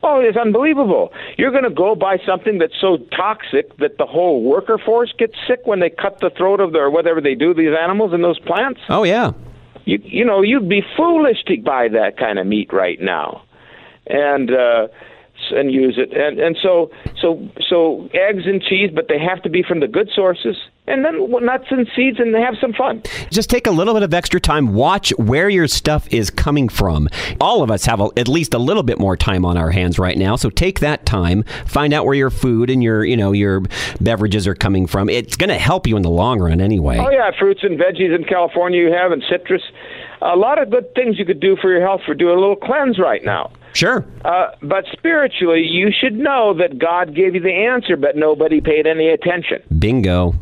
Oh, 0.07 0.19
it's 0.19 0.37
unbelievable. 0.37 1.11
You're 1.37 1.51
going 1.51 1.63
to 1.63 1.69
go 1.69 1.95
buy 1.95 2.17
something 2.25 2.59
that's 2.59 2.79
so 2.79 2.97
toxic 3.15 3.77
that 3.77 3.97
the 3.97 4.05
whole 4.05 4.43
worker 4.43 4.77
force 4.77 5.13
gets 5.17 5.33
sick 5.47 5.61
when 5.65 5.79
they 5.79 5.89
cut 5.89 6.19
the 6.21 6.29
throat 6.29 6.59
of 6.59 6.71
their 6.71 6.89
whatever 6.89 7.19
they 7.19 7.35
do 7.35 7.53
these 7.53 7.75
animals 7.77 8.13
in 8.13 8.21
those 8.21 8.39
plants. 8.39 8.79
Oh, 8.89 9.03
yeah. 9.03 9.31
You 9.85 9.99
you 10.03 10.25
know 10.25 10.41
you'd 10.41 10.67
be 10.67 10.81
foolish 10.97 11.43
to 11.45 11.61
buy 11.61 11.87
that 11.89 12.17
kind 12.17 12.39
of 12.39 12.47
meat 12.47 12.73
right 12.73 12.99
now, 12.99 13.43
and 14.07 14.51
uh, 14.51 14.87
and 15.51 15.71
use 15.71 15.97
it. 15.97 16.13
And 16.13 16.39
and 16.39 16.57
so 16.61 16.91
so 17.19 17.47
so 17.67 18.09
eggs 18.13 18.43
and 18.45 18.61
cheese, 18.61 18.91
but 18.93 19.07
they 19.07 19.19
have 19.19 19.41
to 19.43 19.49
be 19.49 19.63
from 19.63 19.79
the 19.79 19.87
good 19.87 20.09
sources. 20.13 20.55
And 20.87 21.03
then 21.03 21.31
nuts 21.43 21.65
and 21.71 21.87
seeds, 21.95 22.19
and 22.19 22.35
have 22.35 22.55
some 22.61 22.71
fun. 22.71 23.01
Just 23.31 23.49
take 23.49 23.65
a 23.65 23.71
little 23.71 23.95
bit 23.95 24.03
of 24.03 24.13
extra 24.13 24.39
time. 24.39 24.75
Watch 24.75 25.09
where 25.17 25.49
your 25.49 25.67
stuff 25.67 26.07
is 26.13 26.29
coming 26.29 26.69
from. 26.69 27.09
All 27.41 27.63
of 27.63 27.71
us 27.71 27.85
have 27.85 27.99
a, 27.99 28.09
at 28.17 28.27
least 28.27 28.53
a 28.53 28.59
little 28.59 28.83
bit 28.83 28.99
more 28.99 29.17
time 29.17 29.45
on 29.45 29.57
our 29.57 29.71
hands 29.71 29.97
right 29.97 30.15
now, 30.15 30.35
so 30.35 30.51
take 30.51 30.81
that 30.81 31.03
time. 31.07 31.43
Find 31.65 31.91
out 31.91 32.05
where 32.05 32.13
your 32.13 32.29
food 32.29 32.69
and 32.69 32.83
your 32.83 33.03
you 33.03 33.17
know 33.17 33.31
your 33.31 33.63
beverages 33.99 34.47
are 34.47 34.53
coming 34.53 34.85
from. 34.85 35.09
It's 35.09 35.35
going 35.35 35.49
to 35.49 35.57
help 35.57 35.87
you 35.87 35.97
in 35.97 36.03
the 36.03 36.11
long 36.11 36.39
run 36.39 36.61
anyway. 36.61 36.99
Oh 36.99 37.09
yeah, 37.09 37.31
fruits 37.37 37.61
and 37.63 37.79
veggies 37.79 38.15
in 38.15 38.23
California 38.23 38.79
you 38.79 38.91
have, 38.91 39.11
and 39.11 39.23
citrus. 39.27 39.63
A 40.21 40.35
lot 40.35 40.61
of 40.61 40.69
good 40.69 40.93
things 40.93 41.17
you 41.17 41.25
could 41.25 41.39
do 41.39 41.57
for 41.59 41.71
your 41.71 41.81
health 41.81 42.01
for 42.05 42.13
doing 42.13 42.37
a 42.37 42.39
little 42.39 42.55
cleanse 42.55 42.99
right 42.99 43.23
now. 43.23 43.51
Sure. 43.75 44.05
Uh, 44.23 44.47
but 44.63 44.85
spiritually, 44.93 45.61
you 45.61 45.89
should 45.91 46.13
know 46.13 46.53
that 46.57 46.79
God 46.79 47.13
gave 47.13 47.35
you 47.35 47.41
the 47.41 47.51
answer, 47.51 47.97
but 47.97 48.15
nobody 48.15 48.61
paid 48.61 48.87
any 48.87 49.09
attention. 49.09 49.61
Bingo. 49.77 50.33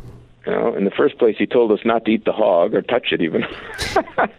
You 0.45 0.51
know, 0.51 0.75
in 0.75 0.83
the 0.83 0.91
first 0.91 1.17
place, 1.17 1.35
He 1.39 1.45
told 1.47 1.71
us 1.71 1.79
not 1.83 2.05
to 2.05 2.11
eat 2.11 2.25
the 2.25 2.31
hog 2.31 2.75
or 2.75 2.81
touch 2.81 3.07
it 3.11 3.21
even. 3.21 3.43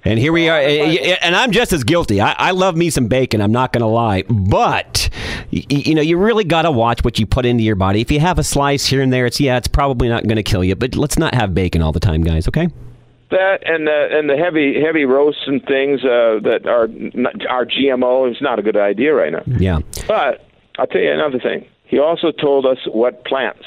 And 0.06 0.18
here 0.18 0.32
we 0.32 0.50
are, 0.50 0.58
eh, 0.58 0.66
eh, 0.66 0.96
eh, 1.00 1.16
and 1.22 1.34
I'm 1.34 1.50
just 1.50 1.72
as 1.72 1.82
guilty. 1.82 2.20
I, 2.20 2.32
I 2.36 2.50
love 2.50 2.76
me 2.76 2.90
some 2.90 3.06
bacon. 3.06 3.40
I'm 3.40 3.52
not 3.52 3.72
going 3.72 3.80
to 3.80 3.86
lie, 3.86 4.22
but 4.28 5.08
y- 5.50 5.64
you 5.68 5.94
know, 5.94 6.02
you 6.02 6.18
really 6.18 6.44
got 6.44 6.62
to 6.62 6.70
watch 6.70 7.02
what 7.02 7.18
you 7.18 7.26
put 7.26 7.46
into 7.46 7.62
your 7.64 7.74
body. 7.74 8.02
If 8.02 8.10
you 8.12 8.20
have 8.20 8.38
a 8.38 8.44
slice 8.44 8.84
here 8.84 9.00
and 9.00 9.10
there, 9.10 9.24
it's 9.24 9.40
yeah, 9.40 9.56
it's 9.56 9.66
probably 9.68 10.10
not 10.10 10.24
going 10.24 10.36
to 10.36 10.42
kill 10.42 10.62
you. 10.62 10.76
But 10.76 10.94
let's 10.94 11.18
not 11.18 11.34
have 11.34 11.54
bacon 11.54 11.80
all 11.80 11.92
the 11.92 12.00
time, 12.00 12.22
guys. 12.22 12.46
Okay? 12.48 12.68
That 13.34 13.58
and 13.66 13.86
the 13.86 14.08
and 14.10 14.30
the 14.30 14.36
heavy 14.36 14.80
heavy 14.80 15.04
roasts 15.04 15.42
and 15.46 15.62
things 15.64 16.00
uh, 16.04 16.40
that 16.42 16.66
are 16.66 16.88
are 17.48 17.66
GMO 17.66 18.30
is 18.30 18.38
not 18.40 18.58
a 18.58 18.62
good 18.62 18.76
idea 18.76 19.12
right 19.12 19.32
now. 19.32 19.42
Yeah. 19.58 19.80
But 20.08 20.46
I'll 20.78 20.86
tell 20.86 21.00
you 21.00 21.12
another 21.12 21.38
thing. 21.38 21.66
He 21.84 21.98
also 21.98 22.32
told 22.32 22.64
us 22.64 22.78
what 22.86 23.24
plants. 23.24 23.64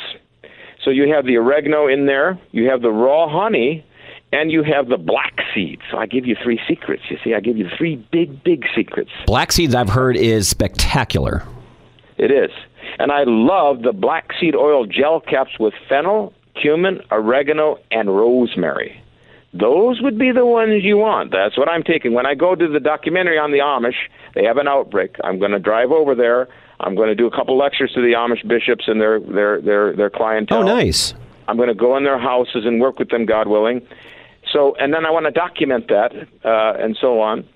So 0.83 0.89
you 0.89 1.13
have 1.13 1.25
the 1.25 1.37
oregano 1.37 1.87
in 1.87 2.05
there, 2.05 2.39
you 2.51 2.69
have 2.69 2.81
the 2.81 2.91
raw 2.91 3.27
honey, 3.29 3.85
and 4.31 4.51
you 4.51 4.63
have 4.63 4.87
the 4.87 4.97
black 4.97 5.39
seed. 5.53 5.79
So 5.91 5.97
I 5.97 6.05
give 6.05 6.25
you 6.25 6.35
three 6.41 6.59
secrets. 6.67 7.03
You 7.09 7.17
see, 7.23 7.33
I 7.33 7.39
give 7.39 7.57
you 7.57 7.67
three 7.77 7.95
big, 8.11 8.43
big 8.43 8.65
secrets. 8.75 9.11
Black 9.25 9.51
seeds, 9.51 9.75
I've 9.75 9.89
heard, 9.89 10.15
is 10.15 10.47
spectacular. 10.47 11.43
It 12.17 12.31
is. 12.31 12.51
And 12.99 13.11
I 13.11 13.23
love 13.25 13.81
the 13.81 13.93
black 13.93 14.31
seed 14.39 14.55
oil 14.55 14.85
gel 14.85 15.19
caps 15.19 15.51
with 15.59 15.73
fennel, 15.87 16.33
cumin, 16.61 17.01
oregano, 17.11 17.79
and 17.91 18.09
rosemary. 18.15 19.01
Those 19.59 20.01
would 20.01 20.17
be 20.17 20.31
the 20.31 20.45
ones 20.45 20.83
you 20.83 20.97
want. 20.97 21.31
That's 21.31 21.57
what 21.57 21.69
I'm 21.69 21.83
taking. 21.83 22.13
When 22.13 22.25
I 22.25 22.35
go 22.35 22.55
to 22.55 22.67
the 22.67 22.79
documentary 22.79 23.37
on 23.37 23.51
the 23.51 23.59
Amish, 23.59 23.95
they 24.35 24.43
have 24.43 24.57
an 24.57 24.67
outbreak. 24.67 25.15
I'm 25.23 25.39
going 25.39 25.51
to 25.51 25.59
drive 25.59 25.91
over 25.91 26.15
there. 26.15 26.47
I'm 26.79 26.95
going 26.95 27.07
to 27.07 27.15
do 27.15 27.25
a 27.25 27.31
couple 27.31 27.57
lectures 27.57 27.91
to 27.95 28.01
the 28.01 28.13
Amish 28.13 28.47
bishops 28.47 28.85
and 28.87 29.01
their 29.01 29.19
their 29.19 29.61
their 29.61 29.95
their 29.95 30.09
clientele. 30.09 30.59
Oh, 30.59 30.63
nice. 30.63 31.13
I'm 31.47 31.55
going 31.55 31.69
to 31.69 31.75
go 31.75 31.97
in 31.97 32.03
their 32.03 32.19
houses 32.19 32.65
and 32.65 32.79
work 32.79 32.99
with 32.99 33.09
them, 33.09 33.25
God 33.25 33.47
willing. 33.47 33.81
So, 34.51 34.75
and 34.75 34.93
then 34.93 35.05
I 35.05 35.11
want 35.11 35.25
to 35.25 35.31
document 35.31 35.87
that 35.87 36.13
uh, 36.43 36.83
and 36.83 36.97
so 36.99 37.21
on. 37.21 37.47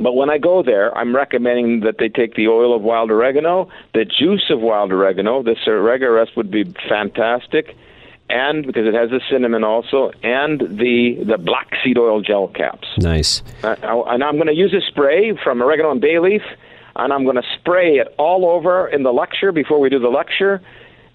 But 0.00 0.12
when 0.12 0.30
I 0.30 0.38
go 0.38 0.62
there, 0.62 0.96
I'm 0.96 1.16
recommending 1.16 1.80
that 1.80 1.96
they 1.98 2.08
take 2.08 2.34
the 2.34 2.48
oil 2.48 2.76
of 2.76 2.82
wild 2.82 3.10
oregano, 3.10 3.70
the 3.94 4.04
juice 4.04 4.50
of 4.50 4.60
wild 4.60 4.92
oregano. 4.92 5.42
This 5.42 5.58
oregano 5.66 6.26
would 6.36 6.50
be 6.50 6.64
fantastic, 6.88 7.74
and 8.30 8.66
because 8.66 8.86
it 8.86 8.94
has 8.94 9.10
the 9.10 9.20
cinnamon 9.30 9.64
also, 9.64 10.10
and 10.22 10.60
the 10.60 11.22
the 11.26 11.38
black 11.38 11.70
seed 11.82 11.98
oil 11.98 12.20
gel 12.20 12.48
caps. 12.48 12.86
Nice. 12.98 13.42
Uh, 13.62 13.74
and 13.82 14.22
I'm 14.22 14.34
going 14.34 14.48
to 14.48 14.54
use 14.54 14.74
a 14.74 14.80
spray 14.86 15.36
from 15.42 15.62
oregano 15.62 15.90
and 15.90 16.00
bay 16.00 16.18
leaf, 16.18 16.42
and 16.96 17.12
I'm 17.12 17.24
going 17.24 17.36
to 17.36 17.48
spray 17.58 17.96
it 17.96 18.14
all 18.18 18.48
over 18.48 18.88
in 18.88 19.02
the 19.02 19.12
lecture 19.12 19.52
before 19.52 19.80
we 19.80 19.88
do 19.88 19.98
the 19.98 20.08
lecture, 20.08 20.60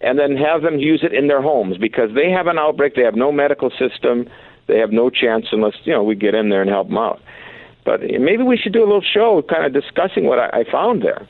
and 0.01 0.17
then 0.17 0.35
have 0.37 0.61
them 0.63 0.79
use 0.79 1.01
it 1.03 1.13
in 1.13 1.27
their 1.27 1.41
homes 1.41 1.77
because 1.77 2.09
they 2.15 2.31
have 2.31 2.47
an 2.47 2.57
outbreak. 2.57 2.95
They 2.95 3.03
have 3.03 3.15
no 3.15 3.31
medical 3.31 3.69
system. 3.69 4.27
They 4.67 4.79
have 4.79 4.91
no 4.91 5.09
chance 5.09 5.47
unless 5.51 5.73
you 5.83 5.93
know 5.93 6.03
we 6.03 6.15
get 6.15 6.33
in 6.33 6.49
there 6.49 6.61
and 6.61 6.69
help 6.69 6.87
them 6.87 6.97
out. 6.97 7.21
But 7.85 8.01
maybe 8.01 8.43
we 8.43 8.57
should 8.57 8.73
do 8.73 8.79
a 8.79 8.87
little 8.87 9.01
show, 9.01 9.43
kind 9.49 9.65
of 9.65 9.73
discussing 9.73 10.25
what 10.25 10.39
I, 10.39 10.61
I 10.61 10.71
found 10.71 11.03
there. 11.03 11.27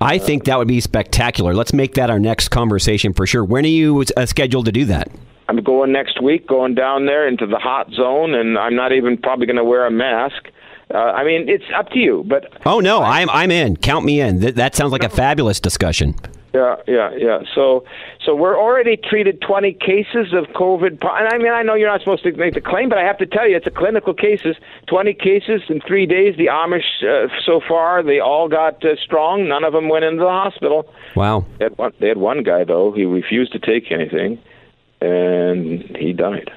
I 0.00 0.18
think 0.18 0.44
that 0.44 0.58
would 0.58 0.68
be 0.68 0.80
spectacular. 0.80 1.54
Let's 1.54 1.72
make 1.72 1.94
that 1.94 2.10
our 2.10 2.18
next 2.18 2.48
conversation 2.48 3.12
for 3.12 3.26
sure. 3.26 3.44
When 3.44 3.64
are 3.64 3.68
you 3.68 4.04
uh, 4.16 4.26
scheduled 4.26 4.66
to 4.66 4.72
do 4.72 4.84
that? 4.86 5.10
I'm 5.48 5.62
going 5.62 5.92
next 5.92 6.22
week, 6.22 6.46
going 6.46 6.74
down 6.74 7.06
there 7.06 7.26
into 7.28 7.46
the 7.46 7.58
hot 7.58 7.90
zone, 7.90 8.34
and 8.34 8.58
I'm 8.58 8.74
not 8.74 8.92
even 8.92 9.18
probably 9.18 9.46
going 9.46 9.56
to 9.56 9.64
wear 9.64 9.86
a 9.86 9.90
mask. 9.90 10.48
Uh, 10.92 10.98
I 10.98 11.24
mean, 11.24 11.48
it's 11.48 11.64
up 11.76 11.90
to 11.90 11.98
you. 11.98 12.24
But 12.26 12.52
oh 12.66 12.80
no, 12.80 13.02
I'm 13.02 13.28
I'm 13.30 13.50
in. 13.50 13.76
Count 13.76 14.04
me 14.04 14.20
in. 14.20 14.40
Th- 14.40 14.54
that 14.54 14.74
sounds 14.74 14.92
like 14.92 15.04
a 15.04 15.08
fabulous 15.08 15.60
discussion. 15.60 16.14
Yeah, 16.54 16.76
yeah, 16.86 17.10
yeah. 17.16 17.38
So, 17.54 17.84
so 18.24 18.34
we're 18.34 18.58
already 18.58 18.96
treated 18.96 19.40
20 19.40 19.72
cases 19.72 20.34
of 20.34 20.44
COVID. 20.54 20.98
And 21.00 21.28
I 21.28 21.38
mean, 21.38 21.52
I 21.52 21.62
know 21.62 21.74
you're 21.74 21.88
not 21.88 22.00
supposed 22.00 22.24
to 22.24 22.32
make 22.32 22.54
the 22.54 22.60
claim, 22.60 22.90
but 22.90 22.98
I 22.98 23.04
have 23.04 23.16
to 23.18 23.26
tell 23.26 23.48
you, 23.48 23.56
it's 23.56 23.66
a 23.66 23.70
clinical 23.70 24.12
cases. 24.12 24.56
20 24.86 25.14
cases 25.14 25.62
in 25.68 25.80
three 25.80 26.04
days. 26.04 26.36
The 26.36 26.46
Amish, 26.46 27.02
uh, 27.02 27.28
so 27.44 27.60
far, 27.66 28.02
they 28.02 28.20
all 28.20 28.48
got 28.48 28.84
uh, 28.84 28.96
strong. 29.02 29.48
None 29.48 29.64
of 29.64 29.72
them 29.72 29.88
went 29.88 30.04
into 30.04 30.22
the 30.22 30.28
hospital. 30.28 30.92
Wow. 31.16 31.46
They 31.58 31.64
had, 31.64 31.78
one, 31.78 31.92
they 32.00 32.08
had 32.08 32.18
one 32.18 32.42
guy 32.42 32.64
though. 32.64 32.92
He 32.92 33.04
refused 33.04 33.52
to 33.52 33.58
take 33.58 33.90
anything, 33.90 34.38
and 35.00 35.96
he 35.96 36.12
died. 36.12 36.50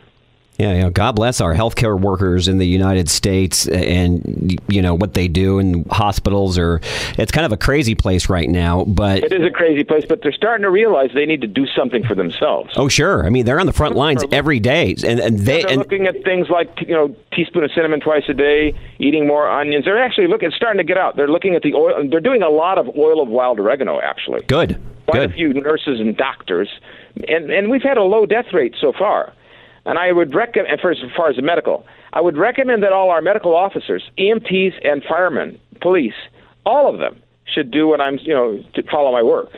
Yeah, 0.58 0.74
you 0.74 0.82
know, 0.84 0.90
God 0.90 1.16
bless 1.16 1.42
our 1.42 1.54
healthcare 1.54 2.00
workers 2.00 2.48
in 2.48 2.60
the 2.60 2.68
United 2.68 3.10
States 3.10 3.68
and 3.68 4.58
you 4.70 4.82
know 4.82 4.96
what 4.96 5.14
they 5.14 5.28
do 5.28 5.60
in 5.60 5.84
hospitals 5.90 6.58
or 6.58 6.80
it's 7.18 7.32
kind 7.32 7.46
of 7.46 7.52
a 7.52 7.58
crazy 7.58 7.94
place 7.94 8.30
right 8.30 8.50
now, 8.50 8.86
but 8.86 9.24
It 9.24 9.34
is 9.34 9.46
a 9.46 9.52
crazy 9.52 9.84
place, 9.84 10.06
but 10.08 10.22
they're 10.22 10.32
starting 10.32 10.64
to 10.64 10.70
realize 10.70 11.10
they 11.14 11.26
need 11.26 11.42
to 11.42 11.48
do 11.48 11.66
something 11.68 12.04
for 12.06 12.16
themselves. 12.16 12.72
Oh, 12.78 12.88
sure. 12.88 13.26
I 13.26 13.30
mean, 13.30 13.46
they're 13.46 13.60
on 13.60 13.66
the 13.66 13.74
front 13.74 13.96
lines 13.96 14.24
every 14.32 14.60
day 14.60 14.96
and 15.04 15.20
and 15.20 15.40
they 15.40 15.64
they're 15.64 15.78
looking 15.78 16.08
at 16.08 16.24
things 16.24 16.50
like 16.50 16.70
you 16.82 16.94
know 16.94 17.14
teaspoon 17.34 17.64
of 17.66 17.72
cinnamon 17.74 18.00
twice 18.00 18.24
a 18.30 18.34
day, 18.34 18.74
eating 19.00 19.28
more 19.28 19.50
onions. 19.50 19.84
They're 19.84 20.02
actually 20.02 20.28
looking 20.28 20.52
starting 20.56 20.78
to 20.78 20.86
get 20.86 20.98
out. 20.98 21.18
They're 21.18 21.28
looking 21.28 21.56
at 21.56 21.64
the 21.64 21.74
oil 21.74 22.08
they're 22.10 22.22
doing 22.22 22.42
a 22.42 22.50
lot 22.50 22.78
of 22.78 22.88
oil 22.98 23.22
of 23.22 23.28
wild 23.28 23.60
oregano 23.60 24.00
actually. 24.00 24.42
good. 24.44 24.82
Quite 25.08 25.20
Good. 25.20 25.32
a 25.32 25.34
few 25.34 25.54
nurses 25.54 26.00
and 26.00 26.18
doctors. 26.18 26.70
And 27.28 27.52
and 27.52 27.70
we've 27.70 27.84
had 27.84 27.98
a 27.98 28.04
low 28.04 28.26
death 28.26 28.54
rate 28.54 28.74
so 28.80 28.92
far. 28.92 29.34
And 29.86 30.00
I 30.00 30.12
would 30.12 30.34
recommend, 30.34 30.74
as 30.74 30.80
far 30.82 31.30
as 31.30 31.36
the 31.36 31.42
medical, 31.42 31.86
I 32.14 32.22
would 32.22 32.38
recommend 32.38 32.82
that 32.84 32.94
all 32.94 33.10
our 33.10 33.22
medical 33.22 33.56
officers, 33.56 34.10
EMTs 34.18 34.74
and 34.84 35.04
firemen, 35.04 35.60
police, 35.82 36.16
all 36.66 36.92
of 36.92 37.00
them 37.00 37.22
should 37.46 37.70
do 37.72 37.88
what 37.88 38.02
I'm, 38.02 38.18
you 38.22 38.34
know, 38.34 38.64
to 38.74 38.84
follow 38.84 39.12
my 39.12 39.22
work. 39.22 39.50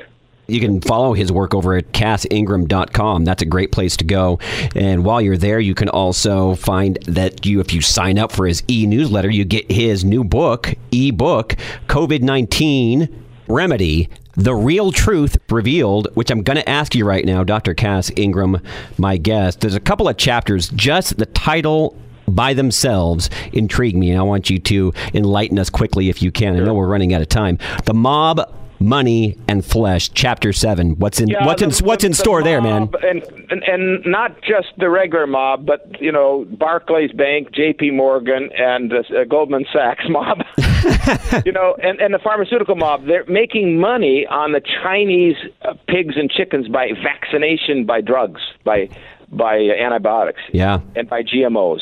You 0.47 0.61
can 0.61 0.79
follow 0.79 1.13
his 1.13 1.31
work 1.31 1.53
over 1.53 1.75
at 1.75 1.91
cassingram.com. 1.91 3.25
That's 3.25 3.41
a 3.41 3.45
great 3.45 3.71
place 3.73 3.97
to 3.97 4.05
go. 4.05 4.39
And 4.75 5.03
while 5.03 5.21
you're 5.21 5.37
there, 5.37 5.59
you 5.59 5.75
can 5.75 5.89
also 5.89 6.55
find 6.55 6.97
that 7.05 7.45
you, 7.45 7.59
if 7.59 7.73
you 7.73 7.81
sign 7.81 8.17
up 8.17 8.31
for 8.31 8.47
his 8.47 8.63
e-newsletter, 8.69 9.29
you 9.29 9.43
get 9.43 9.69
his 9.69 10.05
new 10.05 10.23
book, 10.23 10.73
e-book, 10.91 11.55
COVID-19 11.87 13.13
Remedy, 13.47 14.09
The 14.35 14.55
Real 14.55 14.91
Truth 14.91 15.37
Revealed, 15.49 16.07
which 16.13 16.31
I'm 16.31 16.43
going 16.43 16.57
to 16.57 16.69
ask 16.69 16.95
you 16.95 17.05
right 17.05 17.25
now, 17.25 17.43
Dr. 17.43 17.73
Cass 17.73 18.11
Ingram, 18.15 18.61
my 18.97 19.17
guest. 19.17 19.61
There's 19.61 19.75
a 19.75 19.79
couple 19.79 20.07
of 20.07 20.17
chapters, 20.17 20.69
just 20.69 21.17
the 21.17 21.25
title 21.27 21.97
by 22.27 22.53
themselves 22.53 23.29
intrigue 23.53 23.95
me, 23.95 24.11
and 24.11 24.19
I 24.19 24.23
want 24.23 24.49
you 24.49 24.59
to 24.59 24.93
enlighten 25.13 25.57
us 25.57 25.69
quickly 25.69 26.09
if 26.09 26.21
you 26.21 26.31
can. 26.31 26.55
I 26.55 26.59
know 26.59 26.73
we're 26.73 26.87
running 26.87 27.13
out 27.13 27.21
of 27.21 27.29
time. 27.29 27.57
The 27.85 27.93
Mob 27.93 28.53
Money 28.79 29.37
and 29.47 29.65
Flesh, 29.65 30.09
Chapter 30.13 30.53
Seven. 30.53 30.99
What's 30.99 31.19
in 31.19 31.29
Yeah, 31.29 31.45
what's 31.45 31.61
in 31.61 31.71
what's 31.85 32.03
in 32.03 32.11
the 32.11 32.17
store 32.17 32.43
there, 32.43 32.61
man? 32.61 32.89
And, 33.01 33.23
and 33.49 33.63
and 33.63 34.05
not 34.05 34.41
just 34.43 34.67
the 34.77 34.89
regular 34.89 35.25
mob, 35.25 35.65
but 35.65 35.99
you 35.99 36.11
know 36.11 36.45
Barclays 36.51 37.11
Bank, 37.11 37.51
J.P. 37.53 37.91
Morgan, 37.91 38.49
and 38.55 38.93
uh, 38.93 39.23
Goldman 39.27 39.65
Sachs 39.73 40.05
mob. 40.09 40.43
you 41.45 41.51
know, 41.51 41.75
and 41.81 41.99
and 41.99 42.13
the 42.13 42.19
pharmaceutical 42.19 42.75
mob. 42.75 43.05
They're 43.05 43.25
making 43.27 43.79
money 43.79 44.25
on 44.27 44.51
the 44.51 44.61
Chinese 44.83 45.35
uh, 45.63 45.73
pigs 45.87 46.15
and 46.17 46.29
chickens 46.29 46.67
by 46.67 46.91
vaccination, 47.03 47.85
by 47.85 48.01
drugs, 48.01 48.41
by 48.63 48.89
by 49.31 49.57
uh, 49.57 49.73
antibiotics, 49.73 50.41
Yeah. 50.53 50.79
and 50.95 51.09
by 51.09 51.23
GMOs. 51.23 51.81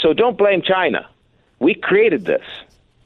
So 0.00 0.12
don't 0.12 0.38
blame 0.38 0.62
China. 0.62 1.06
We 1.58 1.74
created 1.74 2.24
this. 2.24 2.44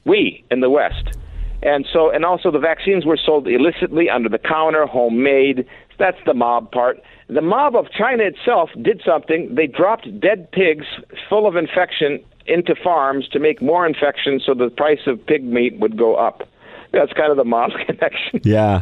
We 0.05 0.43
in 0.51 0.61
the 0.61 0.69
West. 0.69 1.17
And 1.63 1.85
so, 1.93 2.09
and 2.09 2.25
also 2.25 2.49
the 2.49 2.57
vaccines 2.59 3.05
were 3.05 3.17
sold 3.23 3.47
illicitly, 3.47 4.09
under 4.09 4.29
the 4.29 4.39
counter, 4.39 4.87
homemade. 4.87 5.65
That's 5.99 6.17
the 6.25 6.33
mob 6.33 6.71
part. 6.71 6.99
The 7.27 7.41
mob 7.41 7.75
of 7.75 7.91
China 7.91 8.23
itself 8.23 8.71
did 8.81 9.01
something. 9.05 9.53
They 9.53 9.67
dropped 9.67 10.19
dead 10.19 10.51
pigs 10.51 10.87
full 11.29 11.45
of 11.47 11.55
infection 11.55 12.19
into 12.45 12.75
farms 12.75 13.27
to 13.29 13.39
make 13.39 13.61
more 13.61 13.85
infections 13.85 14.43
so 14.45 14.53
the 14.53 14.69
price 14.69 15.01
of 15.07 15.25
pig 15.25 15.43
meat 15.43 15.79
would 15.79 15.97
go 15.97 16.15
up. 16.15 16.47
That's 16.91 17.13
kind 17.13 17.31
of 17.31 17.37
the 17.37 17.45
mob 17.45 17.71
connection. 17.85 18.41
Yeah. 18.43 18.81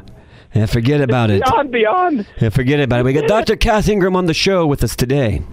And 0.54 0.70
forget 0.70 1.01
about 1.01 1.30
it. 1.30 1.44
Beyond, 1.44 1.72
beyond. 1.72 2.28
Yeah, 2.42 2.50
forget 2.50 2.80
about 2.80 3.01
it. 3.01 3.04
We 3.04 3.13
got 3.13 3.28
Dr. 3.28 3.56
Cass 3.56 3.88
Ingram 3.88 4.16
on 4.16 4.25
the 4.25 4.34
show 4.34 4.66
with 4.66 4.84
us 4.84 4.96
today. 4.96 5.44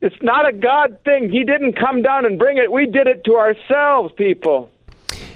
It's 0.00 0.16
not 0.22 0.48
a 0.48 0.52
God 0.52 0.98
thing. 1.04 1.30
He 1.30 1.44
didn't 1.44 1.74
come 1.74 2.02
down 2.02 2.24
and 2.24 2.38
bring 2.38 2.58
it. 2.58 2.72
We 2.72 2.86
did 2.86 3.06
it 3.06 3.24
to 3.24 3.34
ourselves, 3.34 4.12
people. 4.16 4.70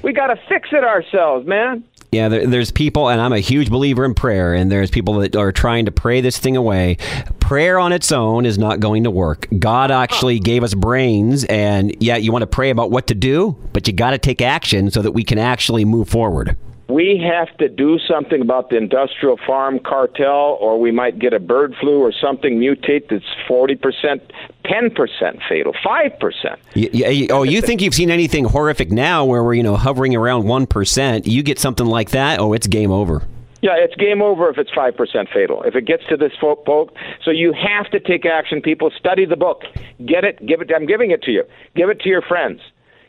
We 0.02 0.12
got 0.12 0.28
to 0.28 0.36
fix 0.48 0.70
it 0.72 0.84
ourselves, 0.84 1.46
man. 1.46 1.84
Yeah, 2.12 2.28
there, 2.28 2.44
there's 2.44 2.72
people, 2.72 3.08
and 3.08 3.20
I'm 3.20 3.32
a 3.32 3.38
huge 3.38 3.70
believer 3.70 4.04
in 4.04 4.14
prayer, 4.14 4.52
and 4.52 4.70
there's 4.70 4.90
people 4.90 5.14
that 5.20 5.36
are 5.36 5.52
trying 5.52 5.84
to 5.84 5.92
pray 5.92 6.20
this 6.20 6.38
thing 6.38 6.56
away. 6.56 6.96
Prayer 7.38 7.78
on 7.78 7.92
its 7.92 8.10
own 8.10 8.46
is 8.46 8.58
not 8.58 8.80
going 8.80 9.04
to 9.04 9.12
work. 9.12 9.46
God 9.58 9.92
actually 9.92 10.40
gave 10.40 10.64
us 10.64 10.74
brains, 10.74 11.44
and 11.44 11.94
yeah, 12.02 12.16
you 12.16 12.32
want 12.32 12.42
to 12.42 12.48
pray 12.48 12.70
about 12.70 12.90
what 12.90 13.06
to 13.08 13.14
do, 13.14 13.56
but 13.72 13.86
you 13.86 13.92
got 13.92 14.10
to 14.10 14.18
take 14.18 14.42
action 14.42 14.90
so 14.90 15.02
that 15.02 15.12
we 15.12 15.22
can 15.22 15.38
actually 15.38 15.84
move 15.84 16.08
forward. 16.08 16.56
We 16.90 17.22
have 17.24 17.56
to 17.58 17.68
do 17.68 17.98
something 17.98 18.40
about 18.40 18.70
the 18.70 18.76
industrial 18.76 19.38
farm 19.46 19.78
cartel, 19.78 20.58
or 20.60 20.80
we 20.80 20.90
might 20.90 21.18
get 21.18 21.32
a 21.32 21.38
bird 21.38 21.74
flu 21.80 22.00
or 22.00 22.12
something 22.12 22.58
mutate 22.58 23.08
that's 23.08 23.24
40%, 23.48 24.20
10% 24.64 25.48
fatal, 25.48 25.72
5%. 25.72 26.56
You, 26.74 26.88
you, 26.92 27.28
oh, 27.30 27.44
you 27.44 27.60
think 27.60 27.80
you've 27.80 27.94
seen 27.94 28.10
anything 28.10 28.44
horrific 28.44 28.90
now 28.90 29.24
where 29.24 29.44
we're, 29.44 29.54
you 29.54 29.62
know, 29.62 29.76
hovering 29.76 30.16
around 30.16 30.44
1%? 30.44 31.26
You 31.26 31.42
get 31.42 31.58
something 31.58 31.86
like 31.86 32.10
that, 32.10 32.40
oh, 32.40 32.52
it's 32.52 32.66
game 32.66 32.90
over. 32.90 33.22
Yeah, 33.62 33.76
it's 33.76 33.94
game 33.94 34.22
over 34.22 34.48
if 34.48 34.58
it's 34.58 34.70
5% 34.70 35.32
fatal. 35.32 35.62
If 35.62 35.76
it 35.76 35.84
gets 35.84 36.02
to 36.08 36.16
this 36.16 36.32
folk, 36.40 36.64
folk, 36.64 36.94
so 37.22 37.30
you 37.30 37.52
have 37.52 37.90
to 37.90 38.00
take 38.00 38.24
action, 38.24 38.62
people. 38.62 38.90
Study 38.98 39.26
the 39.26 39.36
book. 39.36 39.62
Get 40.06 40.24
it, 40.24 40.44
give 40.46 40.62
it, 40.62 40.70
I'm 40.74 40.86
giving 40.86 41.10
it 41.10 41.22
to 41.24 41.30
you. 41.30 41.44
Give 41.76 41.90
it 41.90 42.00
to 42.00 42.08
your 42.08 42.22
friends. 42.22 42.60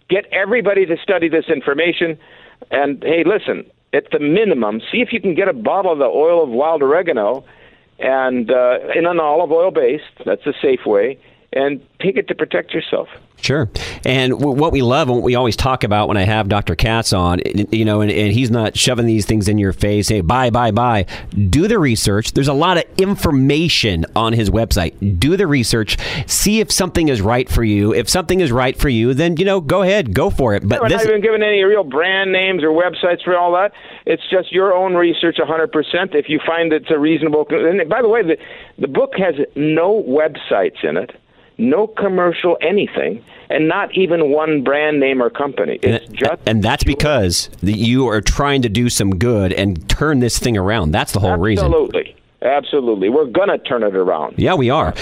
Get 0.09 0.25
everybody 0.33 0.85
to 0.85 0.97
study 1.01 1.29
this 1.29 1.45
information. 1.47 2.19
And 2.69 3.03
hey, 3.03 3.23
listen, 3.25 3.65
at 3.93 4.11
the 4.11 4.19
minimum, 4.19 4.81
see 4.91 5.01
if 5.01 5.11
you 5.11 5.19
can 5.19 5.35
get 5.35 5.47
a 5.47 5.53
bottle 5.53 5.91
of 5.91 5.99
the 5.99 6.05
oil 6.05 6.43
of 6.43 6.49
wild 6.49 6.81
oregano 6.81 7.43
and 7.99 8.49
uh, 8.51 8.79
in 8.95 9.05
an 9.05 9.19
olive 9.19 9.51
oil 9.51 9.71
base. 9.71 10.01
That's 10.25 10.45
a 10.45 10.53
safe 10.61 10.85
way. 10.85 11.17
And 11.53 11.86
take 12.00 12.15
it 12.15 12.27
to 12.29 12.36
protect 12.36 12.74
yourself. 12.74 13.10
Sure. 13.41 13.70
And 14.05 14.34
w- 14.34 14.58
what 14.58 14.72
we 14.72 14.81
love 14.81 15.10
and 15.10 15.17
what 15.17 15.24
we 15.24 15.36
always 15.36 15.55
talk 15.55 15.84
about 15.84 16.08
when 16.08 16.17
I 16.17 16.24
have 16.24 16.48
Dr. 16.48 16.75
Cass 16.75 17.12
on, 17.12 17.41
you 17.72 17.86
know, 17.86 18.01
and, 18.01 18.12
and, 18.12 18.31
he's 18.31 18.51
not 18.51 18.77
shoving 18.77 19.08
these 19.08 19.25
things 19.25 19.48
in 19.48 19.58
your 19.58 19.74
face, 19.74 20.10
hey, 20.10 20.22
buy, 20.22 20.51
buy, 20.51 20.72
buy. 20.72 21.05
Do 21.50 21.67
the 21.67 21.79
research. 21.79 22.34
There's 22.34 22.48
a 22.48 22.53
lot 22.53 22.77
of 22.77 22.84
information 22.98 24.05
on 24.15 24.34
his 24.34 24.50
website. 24.50 25.20
Do 25.20 25.38
the 25.38 25.48
research. 25.48 25.98
See 26.27 26.60
if 26.60 26.72
something 26.72 27.10
is 27.10 27.20
right 27.20 27.50
for 27.50 27.63
you. 27.63 27.93
If 27.93 28.10
something 28.10 28.39
is 28.39 28.51
right 28.51 28.77
for 28.77 28.89
you, 28.89 29.13
then, 29.13 29.38
you 29.38 29.46
know, 29.46 29.60
go 29.60 29.81
ahead, 29.81 30.13
go 30.13 30.29
for 30.29 30.53
it. 30.53 30.67
But 30.67 30.81
we're 30.81 30.89
this, 30.89 31.03
not 31.03 31.10
even 31.10 31.22
giving 31.22 31.41
any 31.41 31.63
real 31.63 31.84
brand 31.84 32.31
names 32.31 32.63
or 32.63 32.70
websites 32.70 33.24
for 33.24 33.36
all 33.38 33.53
that. 33.53 33.74
It's 34.05 34.24
just 34.29 34.51
your 34.51 34.74
own 34.74 34.93
research 34.93 35.38
100%. 35.38 36.15
If 36.15 36.29
you 36.29 36.39
find 36.46 36.72
it's 36.72 36.91
a 36.91 37.00
reasonable. 37.00 37.48
And 37.50 37.89
by 37.89 38.03
the 38.03 38.10
way, 38.10 38.22
the, 38.22 38.38
the 38.77 38.88
book 38.88 39.13
has 39.17 39.36
no 39.55 40.03
websites 40.08 40.84
in 40.84 40.98
it 40.98 41.12
no 41.58 41.88
commercial 41.88 42.58
anything, 42.62 43.24
and 43.50 43.67
not 43.67 43.96
even 43.96 44.31
one 44.31 44.63
brand 44.63 45.00
name 45.00 45.22
or 45.22 45.29
company. 45.29 45.79
It's 45.81 46.08
and, 46.08 46.17
just 46.17 46.41
and 46.46 46.63
that's 46.63 46.84
because 46.84 47.50
you 47.62 48.08
are 48.08 48.22
trying 48.22 48.62
to 48.63 48.70
do 48.70 48.89
some 48.89 49.17
good 49.17 49.53
and 49.53 49.88
turn 49.89 50.20
this 50.20 50.39
thing 50.39 50.58
around. 50.58 50.91
That's 50.91 51.12
the 51.12 51.20
whole 51.20 51.31
Absolutely. 51.31 51.50
reason. 51.50 51.65
Absolutely. 51.65 52.15
Absolutely. 52.41 53.10
We're 53.10 53.25
going 53.25 53.50
to 53.50 53.60
turn 53.60 53.84
it 53.84 53.96
around. 53.96 54.36
Yeah, 54.38 54.55
we 54.55 54.72
are. 54.72 54.93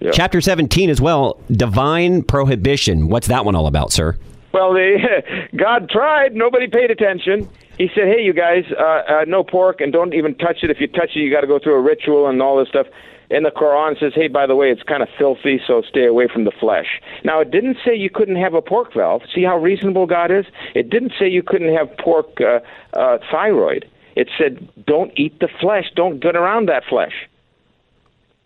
Yeah. 0.00 0.10
Chapter 0.12 0.40
17 0.40 0.88
as 0.88 1.00
well 1.00 1.38
Divine 1.50 2.22
Prohibition. 2.22 3.08
What's 3.08 3.26
that 3.28 3.44
one 3.44 3.54
all 3.54 3.66
about, 3.66 3.92
sir? 3.92 4.16
Well, 4.52 4.72
the 4.72 5.22
God 5.56 5.90
tried. 5.90 6.34
Nobody 6.34 6.68
paid 6.68 6.90
attention. 6.90 7.48
He 7.78 7.88
said, 7.94 8.04
hey, 8.04 8.22
you 8.22 8.32
guys, 8.32 8.64
uh, 8.78 8.82
uh, 8.82 9.24
no 9.26 9.42
pork, 9.42 9.80
and 9.80 9.92
don't 9.92 10.14
even 10.14 10.34
touch 10.36 10.62
it. 10.62 10.70
If 10.70 10.80
you 10.80 10.86
touch 10.86 11.10
it, 11.16 11.20
you 11.20 11.30
got 11.30 11.40
to 11.40 11.46
go 11.46 11.58
through 11.58 11.74
a 11.74 11.80
ritual 11.80 12.28
and 12.28 12.40
all 12.40 12.58
this 12.58 12.68
stuff 12.68 12.86
And 13.32 13.46
the 13.46 13.50
Quran 13.50 13.98
says, 13.98 14.12
hey, 14.14 14.28
by 14.28 14.46
the 14.46 14.54
way, 14.54 14.70
it's 14.70 14.82
kind 14.82 15.02
of 15.02 15.08
filthy, 15.18 15.58
so 15.66 15.80
stay 15.88 16.04
away 16.04 16.28
from 16.28 16.44
the 16.44 16.50
flesh. 16.50 17.00
Now, 17.24 17.40
it 17.40 17.50
didn't 17.50 17.78
say 17.82 17.96
you 17.96 18.10
couldn't 18.10 18.36
have 18.36 18.52
a 18.52 18.60
pork 18.60 18.92
valve. 18.92 19.22
See 19.34 19.42
how 19.42 19.56
reasonable 19.56 20.06
God 20.06 20.30
is? 20.30 20.44
It 20.74 20.90
didn't 20.90 21.14
say 21.18 21.28
you 21.28 21.42
couldn't 21.42 21.74
have 21.74 21.96
pork 21.96 22.40
uh, 22.42 22.60
uh, 22.92 23.18
thyroid. 23.30 23.88
It 24.16 24.28
said, 24.36 24.68
don't 24.86 25.10
eat 25.16 25.40
the 25.40 25.48
flesh. 25.60 25.86
Don't 25.96 26.20
get 26.20 26.36
around 26.36 26.68
that 26.68 26.84
flesh. 26.84 27.14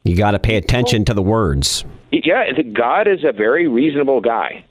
You 0.05 0.17
got 0.17 0.31
to 0.31 0.39
pay 0.39 0.55
attention 0.55 1.05
to 1.07 1.15
the 1.15 1.23
words. 1.23 1.85
Yeah, 2.13 2.45
God 2.73 3.09
is 3.09 3.25
a 3.25 3.33
very 3.33 3.67
reasonable 3.67 4.21
guy. 4.21 4.65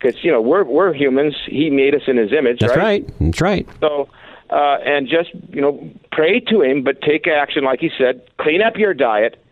Because, 0.00 0.22
you 0.22 0.30
know, 0.30 0.40
we're, 0.40 0.64
we're 0.64 0.94
humans. 0.94 1.34
He 1.46 1.70
made 1.70 1.94
us 1.94 2.02
in 2.06 2.16
his 2.16 2.32
image, 2.32 2.60
That's 2.60 2.76
right? 2.76 3.02
right. 3.02 3.14
That's 3.20 3.40
right. 3.40 3.68
So 3.80 4.08
uh, 4.50 4.78
and 4.84 5.08
just 5.08 5.30
you 5.50 5.60
know 5.60 5.90
pray 6.12 6.40
to 6.40 6.62
him, 6.62 6.82
but 6.82 7.00
take 7.02 7.26
action, 7.26 7.64
like 7.64 7.80
he 7.80 7.90
said. 7.98 8.22
Clean 8.38 8.62
up 8.62 8.76
your 8.76 8.94
diet. 8.94 9.42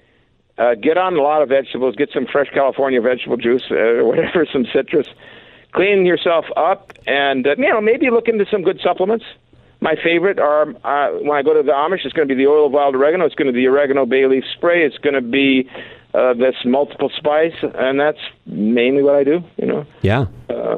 Uh, 0.58 0.74
get 0.74 0.96
on 0.96 1.14
a 1.16 1.20
lot 1.22 1.42
of 1.42 1.50
vegetables. 1.50 1.96
Get 1.96 2.10
some 2.14 2.26
fresh 2.26 2.48
California 2.52 3.00
vegetable 3.00 3.36
juice 3.36 3.64
uh, 3.70 3.74
or 3.74 4.04
whatever, 4.08 4.46
some 4.50 4.64
citrus. 4.72 5.06
Clean 5.72 6.06
yourself 6.06 6.46
up, 6.56 6.92
and 7.06 7.46
uh, 7.46 7.56
you 7.58 7.68
know 7.68 7.80
maybe 7.80 8.10
look 8.10 8.28
into 8.28 8.46
some 8.50 8.62
good 8.62 8.80
supplements. 8.82 9.24
My 9.80 9.94
favorite 10.02 10.38
are 10.38 10.62
uh, 10.62 11.18
when 11.18 11.36
I 11.36 11.42
go 11.42 11.52
to 11.52 11.62
the 11.62 11.72
Amish. 11.72 12.04
It's 12.04 12.14
going 12.14 12.26
to 12.26 12.34
be 12.34 12.42
the 12.42 12.48
oil 12.48 12.66
of 12.66 12.72
wild 12.72 12.94
oregano. 12.94 13.26
It's 13.26 13.34
going 13.34 13.48
to 13.48 13.52
be 13.52 13.60
the 13.60 13.68
oregano 13.68 14.06
bay 14.06 14.26
leaf 14.26 14.44
spray. 14.56 14.84
It's 14.86 14.98
going 14.98 15.14
to 15.14 15.20
be 15.20 15.68
uh, 16.16 16.32
this 16.34 16.54
multiple 16.64 17.10
spice, 17.16 17.54
and 17.62 18.00
that's 18.00 18.18
mainly 18.46 19.02
what 19.02 19.16
I 19.16 19.24
do. 19.24 19.40
You 19.56 19.66
know. 19.66 19.86
Yeah. 20.02 20.26
Uh, 20.48 20.76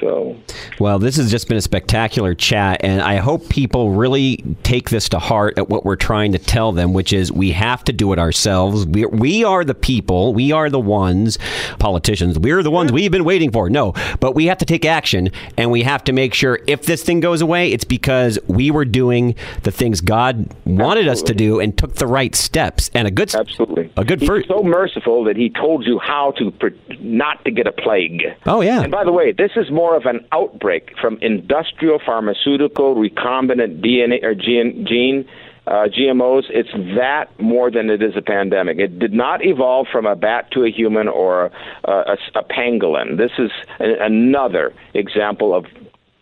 so. 0.00 0.36
Well, 0.78 0.98
this 0.98 1.16
has 1.16 1.30
just 1.30 1.48
been 1.48 1.56
a 1.56 1.62
spectacular 1.62 2.34
chat, 2.34 2.80
and 2.82 3.00
I 3.02 3.16
hope 3.16 3.48
people 3.48 3.90
really 3.90 4.38
take 4.62 4.90
this 4.90 5.08
to 5.10 5.18
heart 5.18 5.58
at 5.58 5.68
what 5.68 5.84
we're 5.84 5.96
trying 5.96 6.32
to 6.32 6.38
tell 6.38 6.72
them, 6.72 6.92
which 6.92 7.12
is 7.12 7.30
we 7.30 7.52
have 7.52 7.84
to 7.84 7.92
do 7.92 8.12
it 8.12 8.18
ourselves. 8.18 8.86
We, 8.86 9.06
we 9.06 9.44
are 9.44 9.64
the 9.64 9.74
people, 9.74 10.34
we 10.34 10.52
are 10.52 10.70
the 10.70 10.80
ones, 10.80 11.38
politicians, 11.78 12.38
we're 12.38 12.62
the 12.62 12.70
ones 12.70 12.92
we've 12.92 13.12
been 13.12 13.24
waiting 13.24 13.52
for. 13.52 13.68
No, 13.68 13.92
but 14.20 14.34
we 14.34 14.46
have 14.46 14.58
to 14.58 14.64
take 14.64 14.84
action, 14.84 15.30
and 15.56 15.70
we 15.70 15.82
have 15.82 16.02
to 16.04 16.12
make 16.12 16.34
sure 16.34 16.60
if 16.66 16.86
this 16.86 17.02
thing 17.02 17.20
goes 17.20 17.40
away, 17.40 17.72
it's 17.72 17.84
because 17.84 18.38
we 18.48 18.70
were 18.70 18.84
doing 18.84 19.34
the 19.62 19.70
things 19.70 20.00
God 20.00 20.52
wanted 20.64 21.08
Absolutely. 21.08 21.10
us 21.10 21.22
to 21.22 21.34
do 21.34 21.60
and 21.60 21.76
took 21.76 21.94
the 21.96 22.06
right 22.06 22.34
steps. 22.34 22.90
And 22.94 23.06
a 23.06 23.10
good, 23.10 23.34
Absolutely, 23.34 23.92
a 23.96 24.04
good. 24.04 24.20
He's 24.20 24.28
first, 24.28 24.48
so 24.48 24.62
merciful 24.62 25.24
that 25.24 25.36
He 25.36 25.50
told 25.50 25.86
you 25.86 25.98
how 25.98 26.32
to 26.32 26.52
not 27.00 27.44
to 27.44 27.50
get 27.50 27.66
a 27.66 27.72
plague. 27.72 28.22
Oh 28.46 28.60
yeah. 28.60 28.82
And 28.82 28.90
by 28.90 29.04
the 29.04 29.12
way, 29.12 29.32
this 29.32 29.52
is 29.56 29.70
more 29.70 29.89
of 29.96 30.06
an 30.06 30.26
outbreak 30.32 30.92
from 31.00 31.18
industrial, 31.20 32.00
pharmaceutical, 32.04 32.94
recombinant 32.94 33.80
DNA 33.84 34.22
or 34.22 34.34
gene, 34.34 35.28
uh, 35.66 35.88
GMOs. 35.88 36.44
It's 36.50 36.72
that 36.96 37.28
more 37.40 37.70
than 37.70 37.90
it 37.90 38.02
is 38.02 38.16
a 38.16 38.22
pandemic. 38.22 38.78
It 38.78 38.98
did 38.98 39.12
not 39.12 39.44
evolve 39.44 39.86
from 39.90 40.06
a 40.06 40.16
bat 40.16 40.50
to 40.52 40.64
a 40.64 40.70
human 40.70 41.08
or 41.08 41.46
a, 41.84 41.90
a, 41.90 42.16
a 42.34 42.42
pangolin. 42.44 43.16
This 43.16 43.32
is 43.38 43.50
a, 43.78 44.04
another 44.04 44.72
example 44.94 45.54
of 45.54 45.66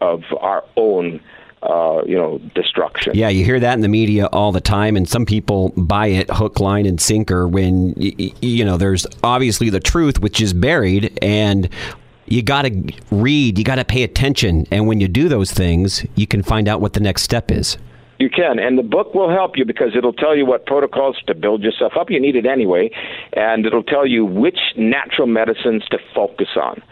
of 0.01 0.23
our 0.41 0.65
own 0.77 1.21
uh, 1.63 2.03
you 2.07 2.17
know, 2.17 2.39
destruction. 2.55 3.13
Yeah, 3.17 3.29
you 3.31 3.45
hear 3.45 3.59
that 3.59 3.75
in 3.75 3.81
the 3.81 3.89
media 3.89 4.27
all 4.27 4.53
the 4.53 4.61
time, 4.61 4.97
and 4.97 5.09
some 5.09 5.27
people 5.27 5.71
buy 5.77 6.07
it 6.07 6.31
hook, 6.31 6.61
line, 6.61 6.87
and 6.87 7.01
sinker 7.01 7.49
when, 7.49 7.95
you 7.97 8.65
know, 8.65 8.77
there's 8.77 9.07
obviously 9.25 9.69
the 9.69 9.81
truth, 9.81 10.21
which 10.21 10.41
is 10.41 10.53
buried, 10.53 11.19
and 11.21 11.69
you 12.31 12.43
got 12.43 12.63
to 12.63 12.93
read, 13.11 13.59
you 13.59 13.65
got 13.65 13.77
to 13.77 13.85
pay 13.85 14.03
attention. 14.03 14.67
And 14.71 14.87
when 14.87 15.01
you 15.01 15.09
do 15.09 15.29
those 15.29 15.51
things, 15.51 16.05
you 16.15 16.27
can 16.27 16.43
find 16.43 16.69
out 16.69 16.81
what 16.81 16.93
the 16.93 17.01
next 17.01 17.23
step 17.23 17.51
is. 17.51 17.79
You 18.19 18.29
can, 18.29 18.59
and 18.59 18.77
the 18.77 18.83
book 18.83 19.15
will 19.15 19.31
help 19.31 19.57
you 19.57 19.65
because 19.65 19.95
it'll 19.97 20.13
tell 20.13 20.37
you 20.37 20.45
what 20.45 20.67
protocols 20.67 21.17
to 21.29 21.35
build 21.35 21.63
yourself 21.63 21.93
up. 21.97 22.11
You 22.11 22.19
need 22.21 22.35
it 22.35 22.47
anyway, 22.47 22.91
and 23.35 23.65
it'll 23.65 23.85
tell 23.85 24.07
you 24.07 24.25
which 24.25 24.59
natural 24.77 25.29
medicines 25.29 25.85
to 25.93 25.99
focus 26.15 26.49
on 26.61 26.83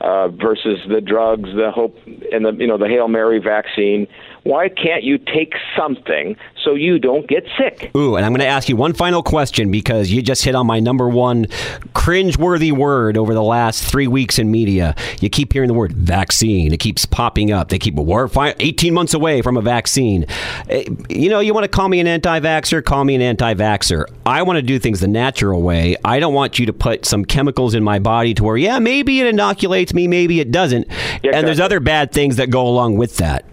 uh, 0.00 0.28
versus 0.28 0.78
the 0.88 1.02
drugs, 1.02 1.50
the 1.54 1.70
hope, 1.70 1.96
and 2.32 2.46
the 2.46 2.52
you 2.52 2.66
know 2.66 2.78
the 2.78 2.88
Hail 2.88 3.08
Mary 3.08 3.38
vaccine. 3.38 4.06
Why 4.44 4.70
can't 4.70 5.04
you 5.04 5.18
take 5.18 5.52
something 5.76 6.36
so 6.64 6.74
you 6.74 6.98
don't 6.98 7.26
get 7.26 7.46
sick? 7.58 7.90
Ooh, 7.96 8.16
and 8.16 8.24
I'm 8.24 8.32
going 8.32 8.40
to 8.40 8.46
ask 8.46 8.68
you 8.68 8.76
one 8.76 8.92
final 8.92 9.22
question 9.22 9.70
because 9.70 10.10
you 10.10 10.22
just 10.22 10.44
hit 10.44 10.54
on 10.54 10.66
my 10.66 10.80
number 10.80 11.08
one 11.08 11.46
cringe-worthy 11.94 12.72
word 12.72 13.16
over 13.16 13.34
the 13.34 13.42
last 13.42 13.84
three 13.84 14.06
weeks 14.06 14.38
in 14.38 14.50
media. 14.50 14.94
You 15.20 15.30
keep 15.30 15.52
hearing 15.52 15.68
the 15.68 15.74
word 15.74 15.92
vaccine. 15.92 16.72
It 16.72 16.80
keeps 16.80 17.06
popping 17.06 17.52
up. 17.52 17.68
They 17.68 17.78
keep 17.78 17.94
we're 17.94 18.28
18 18.36 18.94
months 18.94 19.14
away 19.14 19.42
from 19.42 19.56
a 19.56 19.62
vaccine. 19.62 20.26
Eh, 20.68 20.84
you 21.08 21.28
know, 21.28 21.40
you 21.40 21.54
want 21.54 21.64
to 21.64 21.68
call 21.68 21.88
me 21.88 22.00
an 22.00 22.06
anti-vaxxer? 22.06 22.84
Call 22.84 23.04
me 23.04 23.14
an 23.14 23.22
anti-vaxxer. 23.22 24.06
I 24.26 24.42
want 24.42 24.56
to 24.56 24.62
do 24.62 24.78
things 24.78 25.00
the 25.00 25.08
natural 25.08 25.62
way. 25.62 25.96
I 26.04 26.20
don't 26.20 26.34
want 26.34 26.58
you 26.58 26.66
to 26.66 26.72
put 26.72 27.04
some 27.06 27.24
chemicals 27.24 27.74
in 27.74 27.82
my 27.82 27.98
body 27.98 28.34
to 28.34 28.44
where, 28.44 28.56
yeah, 28.56 28.78
maybe 28.78 29.20
it 29.20 29.26
inoculates 29.26 29.94
me, 29.94 30.08
maybe 30.08 30.40
it 30.40 30.50
doesn't. 30.50 30.86
Yeah, 31.22 31.32
and 31.34 31.46
there's 31.46 31.60
other 31.60 31.80
bad 31.80 32.12
things 32.12 32.36
that 32.36 32.50
go 32.50 32.66
along 32.66 32.96
with 32.96 33.16
that. 33.18 33.44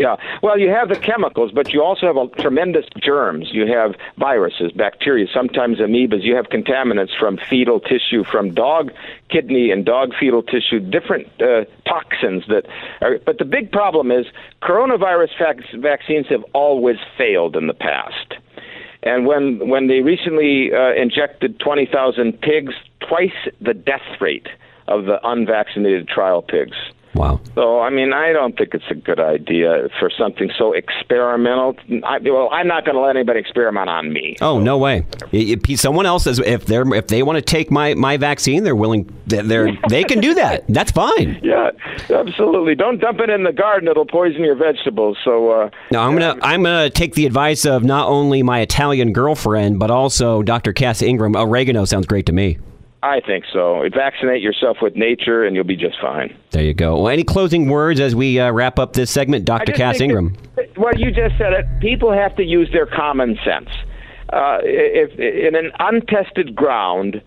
Yeah. 0.00 0.16
Well, 0.42 0.58
you 0.58 0.70
have 0.70 0.88
the 0.88 0.96
chemicals, 0.96 1.52
but 1.52 1.72
you 1.72 1.82
also 1.82 2.06
have 2.06 2.16
a 2.16 2.26
tremendous 2.40 2.86
germs. 2.98 3.48
You 3.52 3.66
have 3.66 3.94
viruses, 4.16 4.72
bacteria, 4.72 5.26
sometimes 5.32 5.78
amoebas. 5.78 6.22
You 6.22 6.34
have 6.36 6.46
contaminants 6.46 7.10
from 7.18 7.36
fetal 7.36 7.80
tissue, 7.80 8.24
from 8.24 8.54
dog 8.54 8.92
kidney 9.28 9.70
and 9.70 9.84
dog 9.84 10.12
fetal 10.18 10.42
tissue, 10.42 10.80
different 10.80 11.28
uh, 11.40 11.64
toxins 11.86 12.44
that 12.48 12.66
are. 13.02 13.18
But 13.18 13.38
the 13.38 13.44
big 13.44 13.70
problem 13.70 14.10
is 14.10 14.26
coronavirus 14.62 15.38
vac- 15.38 15.80
vaccines 15.80 16.26
have 16.28 16.44
always 16.54 16.96
failed 17.18 17.54
in 17.54 17.66
the 17.66 17.74
past. 17.74 18.34
And 19.02 19.26
when 19.26 19.68
when 19.68 19.86
they 19.86 20.00
recently 20.00 20.72
uh, 20.72 20.92
injected 20.94 21.60
20,000 21.60 22.40
pigs, 22.40 22.74
twice 23.06 23.36
the 23.60 23.74
death 23.74 24.20
rate 24.20 24.48
of 24.88 25.04
the 25.04 25.18
unvaccinated 25.28 26.08
trial 26.08 26.42
pigs. 26.42 26.76
Wow. 27.14 27.40
So, 27.54 27.80
I 27.80 27.90
mean, 27.90 28.12
I 28.12 28.32
don't 28.32 28.56
think 28.56 28.74
it's 28.74 28.84
a 28.90 28.94
good 28.94 29.18
idea 29.18 29.88
for 29.98 30.10
something 30.16 30.50
so 30.56 30.72
experimental. 30.72 31.76
I, 32.04 32.18
well, 32.18 32.48
I'm 32.52 32.68
not 32.68 32.84
going 32.84 32.94
to 32.94 33.00
let 33.00 33.16
anybody 33.16 33.40
experiment 33.40 33.88
on 33.88 34.12
me. 34.12 34.36
Oh, 34.40 34.58
so. 34.58 34.62
no 34.62 34.78
way. 34.78 35.04
Someone 35.74 36.06
else 36.06 36.26
is 36.26 36.38
if 36.38 36.66
they're 36.66 36.94
if 36.94 37.08
they 37.08 37.22
want 37.22 37.36
to 37.36 37.42
take 37.42 37.70
my, 37.70 37.94
my 37.94 38.16
vaccine, 38.16 38.62
they're 38.62 38.76
willing. 38.76 39.10
They're 39.26 39.76
they 39.88 40.04
can 40.04 40.20
do 40.20 40.34
that. 40.34 40.64
That's 40.68 40.92
fine. 40.92 41.40
Yeah, 41.42 41.70
absolutely. 42.10 42.74
Don't 42.74 43.00
dump 43.00 43.20
it 43.20 43.30
in 43.30 43.44
the 43.44 43.52
garden; 43.52 43.88
it'll 43.88 44.06
poison 44.06 44.42
your 44.42 44.56
vegetables. 44.56 45.18
So. 45.24 45.50
Uh, 45.50 45.70
no, 45.92 46.00
I'm 46.00 46.16
gonna 46.16 46.38
I'm 46.42 46.62
gonna 46.62 46.90
take 46.90 47.14
the 47.14 47.26
advice 47.26 47.64
of 47.64 47.84
not 47.84 48.08
only 48.08 48.42
my 48.42 48.60
Italian 48.60 49.12
girlfriend 49.12 49.78
but 49.78 49.90
also 49.90 50.42
Dr. 50.42 50.72
Cass 50.72 51.02
Ingram. 51.02 51.36
Oregano 51.36 51.84
sounds 51.84 52.06
great 52.06 52.26
to 52.26 52.32
me. 52.32 52.58
I 53.02 53.20
think 53.20 53.44
so. 53.50 53.82
Vaccinate 53.94 54.42
yourself 54.42 54.78
with 54.82 54.94
nature, 54.94 55.44
and 55.44 55.56
you'll 55.56 55.64
be 55.64 55.76
just 55.76 55.98
fine. 56.00 56.36
There 56.50 56.62
you 56.62 56.74
go. 56.74 56.96
Well, 56.96 57.08
any 57.08 57.24
closing 57.24 57.68
words 57.68 57.98
as 57.98 58.14
we 58.14 58.38
uh, 58.38 58.50
wrap 58.52 58.78
up 58.78 58.92
this 58.92 59.10
segment, 59.10 59.46
Dr. 59.46 59.72
Cass 59.72 60.00
Ingram? 60.00 60.36
That, 60.56 60.76
well, 60.76 60.92
you 60.96 61.10
just 61.10 61.38
said 61.38 61.54
it. 61.54 61.66
People 61.80 62.12
have 62.12 62.36
to 62.36 62.42
use 62.42 62.68
their 62.72 62.86
common 62.86 63.38
sense. 63.44 63.70
Uh, 64.32 64.58
if 64.62 65.18
in 65.18 65.56
an 65.56 65.72
untested 65.78 66.54
ground 66.54 67.22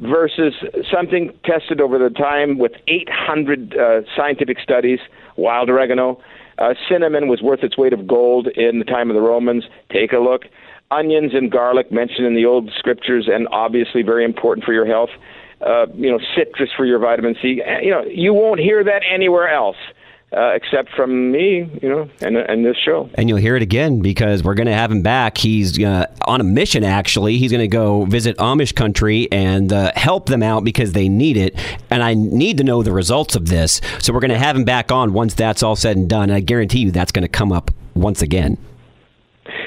versus 0.00 0.54
something 0.90 1.32
tested 1.44 1.80
over 1.80 1.98
the 1.98 2.10
time 2.10 2.58
with 2.58 2.72
800 2.88 3.76
uh, 3.76 4.00
scientific 4.16 4.58
studies, 4.58 4.98
wild 5.36 5.68
oregano, 5.68 6.20
uh, 6.58 6.74
cinnamon 6.88 7.28
was 7.28 7.42
worth 7.42 7.62
its 7.62 7.76
weight 7.76 7.92
of 7.92 8.06
gold 8.06 8.48
in 8.56 8.78
the 8.78 8.84
time 8.84 9.10
of 9.10 9.14
the 9.14 9.20
Romans. 9.20 9.64
Take 9.90 10.12
a 10.12 10.18
look 10.18 10.44
onions 10.90 11.32
and 11.34 11.50
garlic 11.50 11.92
mentioned 11.92 12.26
in 12.26 12.34
the 12.34 12.44
old 12.46 12.70
scriptures 12.78 13.28
and 13.32 13.48
obviously 13.52 14.02
very 14.02 14.24
important 14.24 14.64
for 14.64 14.72
your 14.72 14.86
health. 14.86 15.10
uh, 15.60 15.86
you 15.94 16.10
know, 16.10 16.18
citrus 16.36 16.70
for 16.76 16.86
your 16.86 16.98
vitamin 16.98 17.36
C. 17.40 17.62
Uh, 17.62 17.80
you 17.80 17.90
know, 17.90 18.02
you 18.02 18.32
won't 18.32 18.60
hear 18.60 18.82
that 18.84 19.02
anywhere 19.10 19.48
else. 19.48 19.76
Uh, 20.32 20.52
except 20.54 20.88
from 20.94 21.32
me, 21.32 21.68
you 21.82 21.88
know, 21.88 22.08
and, 22.20 22.36
and 22.36 22.64
this 22.64 22.76
show. 22.76 23.10
And 23.14 23.28
you'll 23.28 23.38
hear 23.38 23.56
it 23.56 23.62
again 23.62 23.98
because 23.98 24.44
we're 24.44 24.54
going 24.54 24.68
to 24.68 24.72
have 24.72 24.92
him 24.92 25.02
back. 25.02 25.36
He's 25.36 25.82
uh, 25.82 26.06
on 26.24 26.40
a 26.40 26.44
mission, 26.44 26.84
actually. 26.84 27.36
He's 27.36 27.50
going 27.50 27.62
to 27.62 27.66
go 27.66 28.04
visit 28.04 28.36
Amish 28.36 28.72
country 28.72 29.26
and 29.32 29.72
uh, 29.72 29.90
help 29.96 30.26
them 30.26 30.40
out 30.40 30.62
because 30.62 30.92
they 30.92 31.08
need 31.08 31.36
it. 31.36 31.56
And 31.90 32.00
I 32.00 32.14
need 32.14 32.58
to 32.58 32.64
know 32.64 32.84
the 32.84 32.92
results 32.92 33.34
of 33.34 33.48
this. 33.48 33.80
So 33.98 34.12
we're 34.12 34.20
going 34.20 34.30
to 34.30 34.38
have 34.38 34.54
him 34.54 34.62
back 34.62 34.92
on 34.92 35.12
once 35.12 35.34
that's 35.34 35.64
all 35.64 35.74
said 35.74 35.96
and 35.96 36.08
done. 36.08 36.30
And 36.30 36.34
I 36.34 36.38
guarantee 36.38 36.78
you 36.78 36.92
that's 36.92 37.10
going 37.10 37.24
to 37.24 37.28
come 37.28 37.50
up 37.50 37.72
once 37.94 38.22
again. 38.22 38.56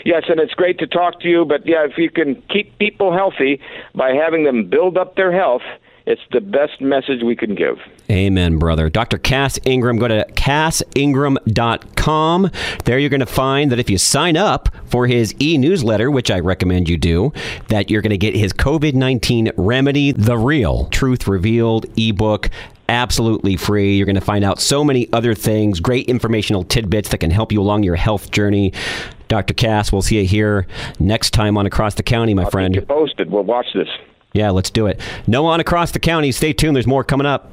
Yes, 0.06 0.24
and 0.28 0.39
it's 0.39 0.54
great 0.54 0.80
to 0.80 0.88
talk 0.88 1.19
to 1.22 1.28
you. 1.28 1.46
But 1.46 1.65
yeah, 1.65 1.86
if 1.86 1.98
you 1.98 2.10
can 2.10 2.41
keep 2.50 2.78
people 2.80 3.13
healthy 3.13 3.62
by 3.96 4.12
having 4.12 4.43
them 4.43 4.69
build 4.69 4.98
up 4.98 5.15
their 5.15 5.32
health, 5.32 5.62
it's 6.06 6.22
the 6.32 6.41
best 6.41 6.82
message 6.82 7.24
we 7.24 7.36
can 7.36 7.56
give. 7.56 7.78
Amen, 8.12 8.58
brother. 8.58 8.89
Dr. 8.89 9.17
Cass 9.17 9.58
Ingram, 9.63 9.98
go 9.98 10.10
to 10.10 10.26
cassingram.com. 10.34 12.52
There 12.84 13.00
you're 13.00 13.10
going 13.10 13.22
to 13.22 13.26
find 13.26 13.72
that 13.72 13.80
if 13.80 13.89
you 13.89 13.98
sign 13.98 14.36
up 14.36 14.67
for 14.86 15.08
his 15.08 15.34
e 15.41 15.58
newsletter, 15.58 16.12
which 16.12 16.30
I 16.30 16.41
recommend 16.41 16.89
you 16.89 16.98
do, 16.98 17.32
that 17.69 17.89
you're 17.89 18.02
going 18.02 18.10
to 18.10 18.17
get 18.17 18.36
his 18.36 18.52
COVID 18.52 18.96
19 18.96 19.52
remedy, 19.56 20.12
The 20.12 20.38
Real 20.38 20.88
Truth 20.88 21.26
Revealed 21.26 21.86
ebook 21.98 22.50
absolutely 22.89 23.56
free. 23.56 23.96
You're 23.96 24.06
going 24.06 24.15
to 24.15 24.22
find 24.22 24.43
out 24.43 24.60
so 24.60 24.84
many 24.84 25.12
other 25.13 25.34
things, 25.34 25.80
great 25.80 26.08
informational 26.08 26.63
tidbits 26.63 27.10
that 27.10 27.19
can 27.19 27.32
help 27.32 27.52
you 27.52 27.62
along 27.62 27.84
your 27.84 27.96
health 27.96 28.32
journey. 28.32 28.74
Dr. 29.34 29.56
Cass, 29.56 29.91
we'll 29.91 30.04
see 30.04 30.19
you 30.19 30.28
here 30.28 30.67
next 31.00 31.32
time 31.32 31.58
on 31.58 31.65
Across 31.65 31.96
the 31.96 32.04
County, 32.04 32.36
my 32.36 32.43
I'll 32.43 32.52
friend. 32.52 32.72
Keep 32.76 32.82
you 32.84 32.86
posted. 32.86 33.32
We'll 33.32 33.41
watch 33.41 33.65
this. 33.74 33.88
Yeah, 34.34 34.52
let's 34.52 34.69
do 34.69 34.86
it. 34.86 35.02
Noah 35.26 35.54
on 35.54 35.60
across 35.60 35.89
the 35.89 35.98
county. 36.00 36.32
Stay 36.32 36.54
tuned. 36.54 36.76
There's 36.76 36.86
more 36.86 37.04
coming 37.04 37.26
up. 37.26 37.50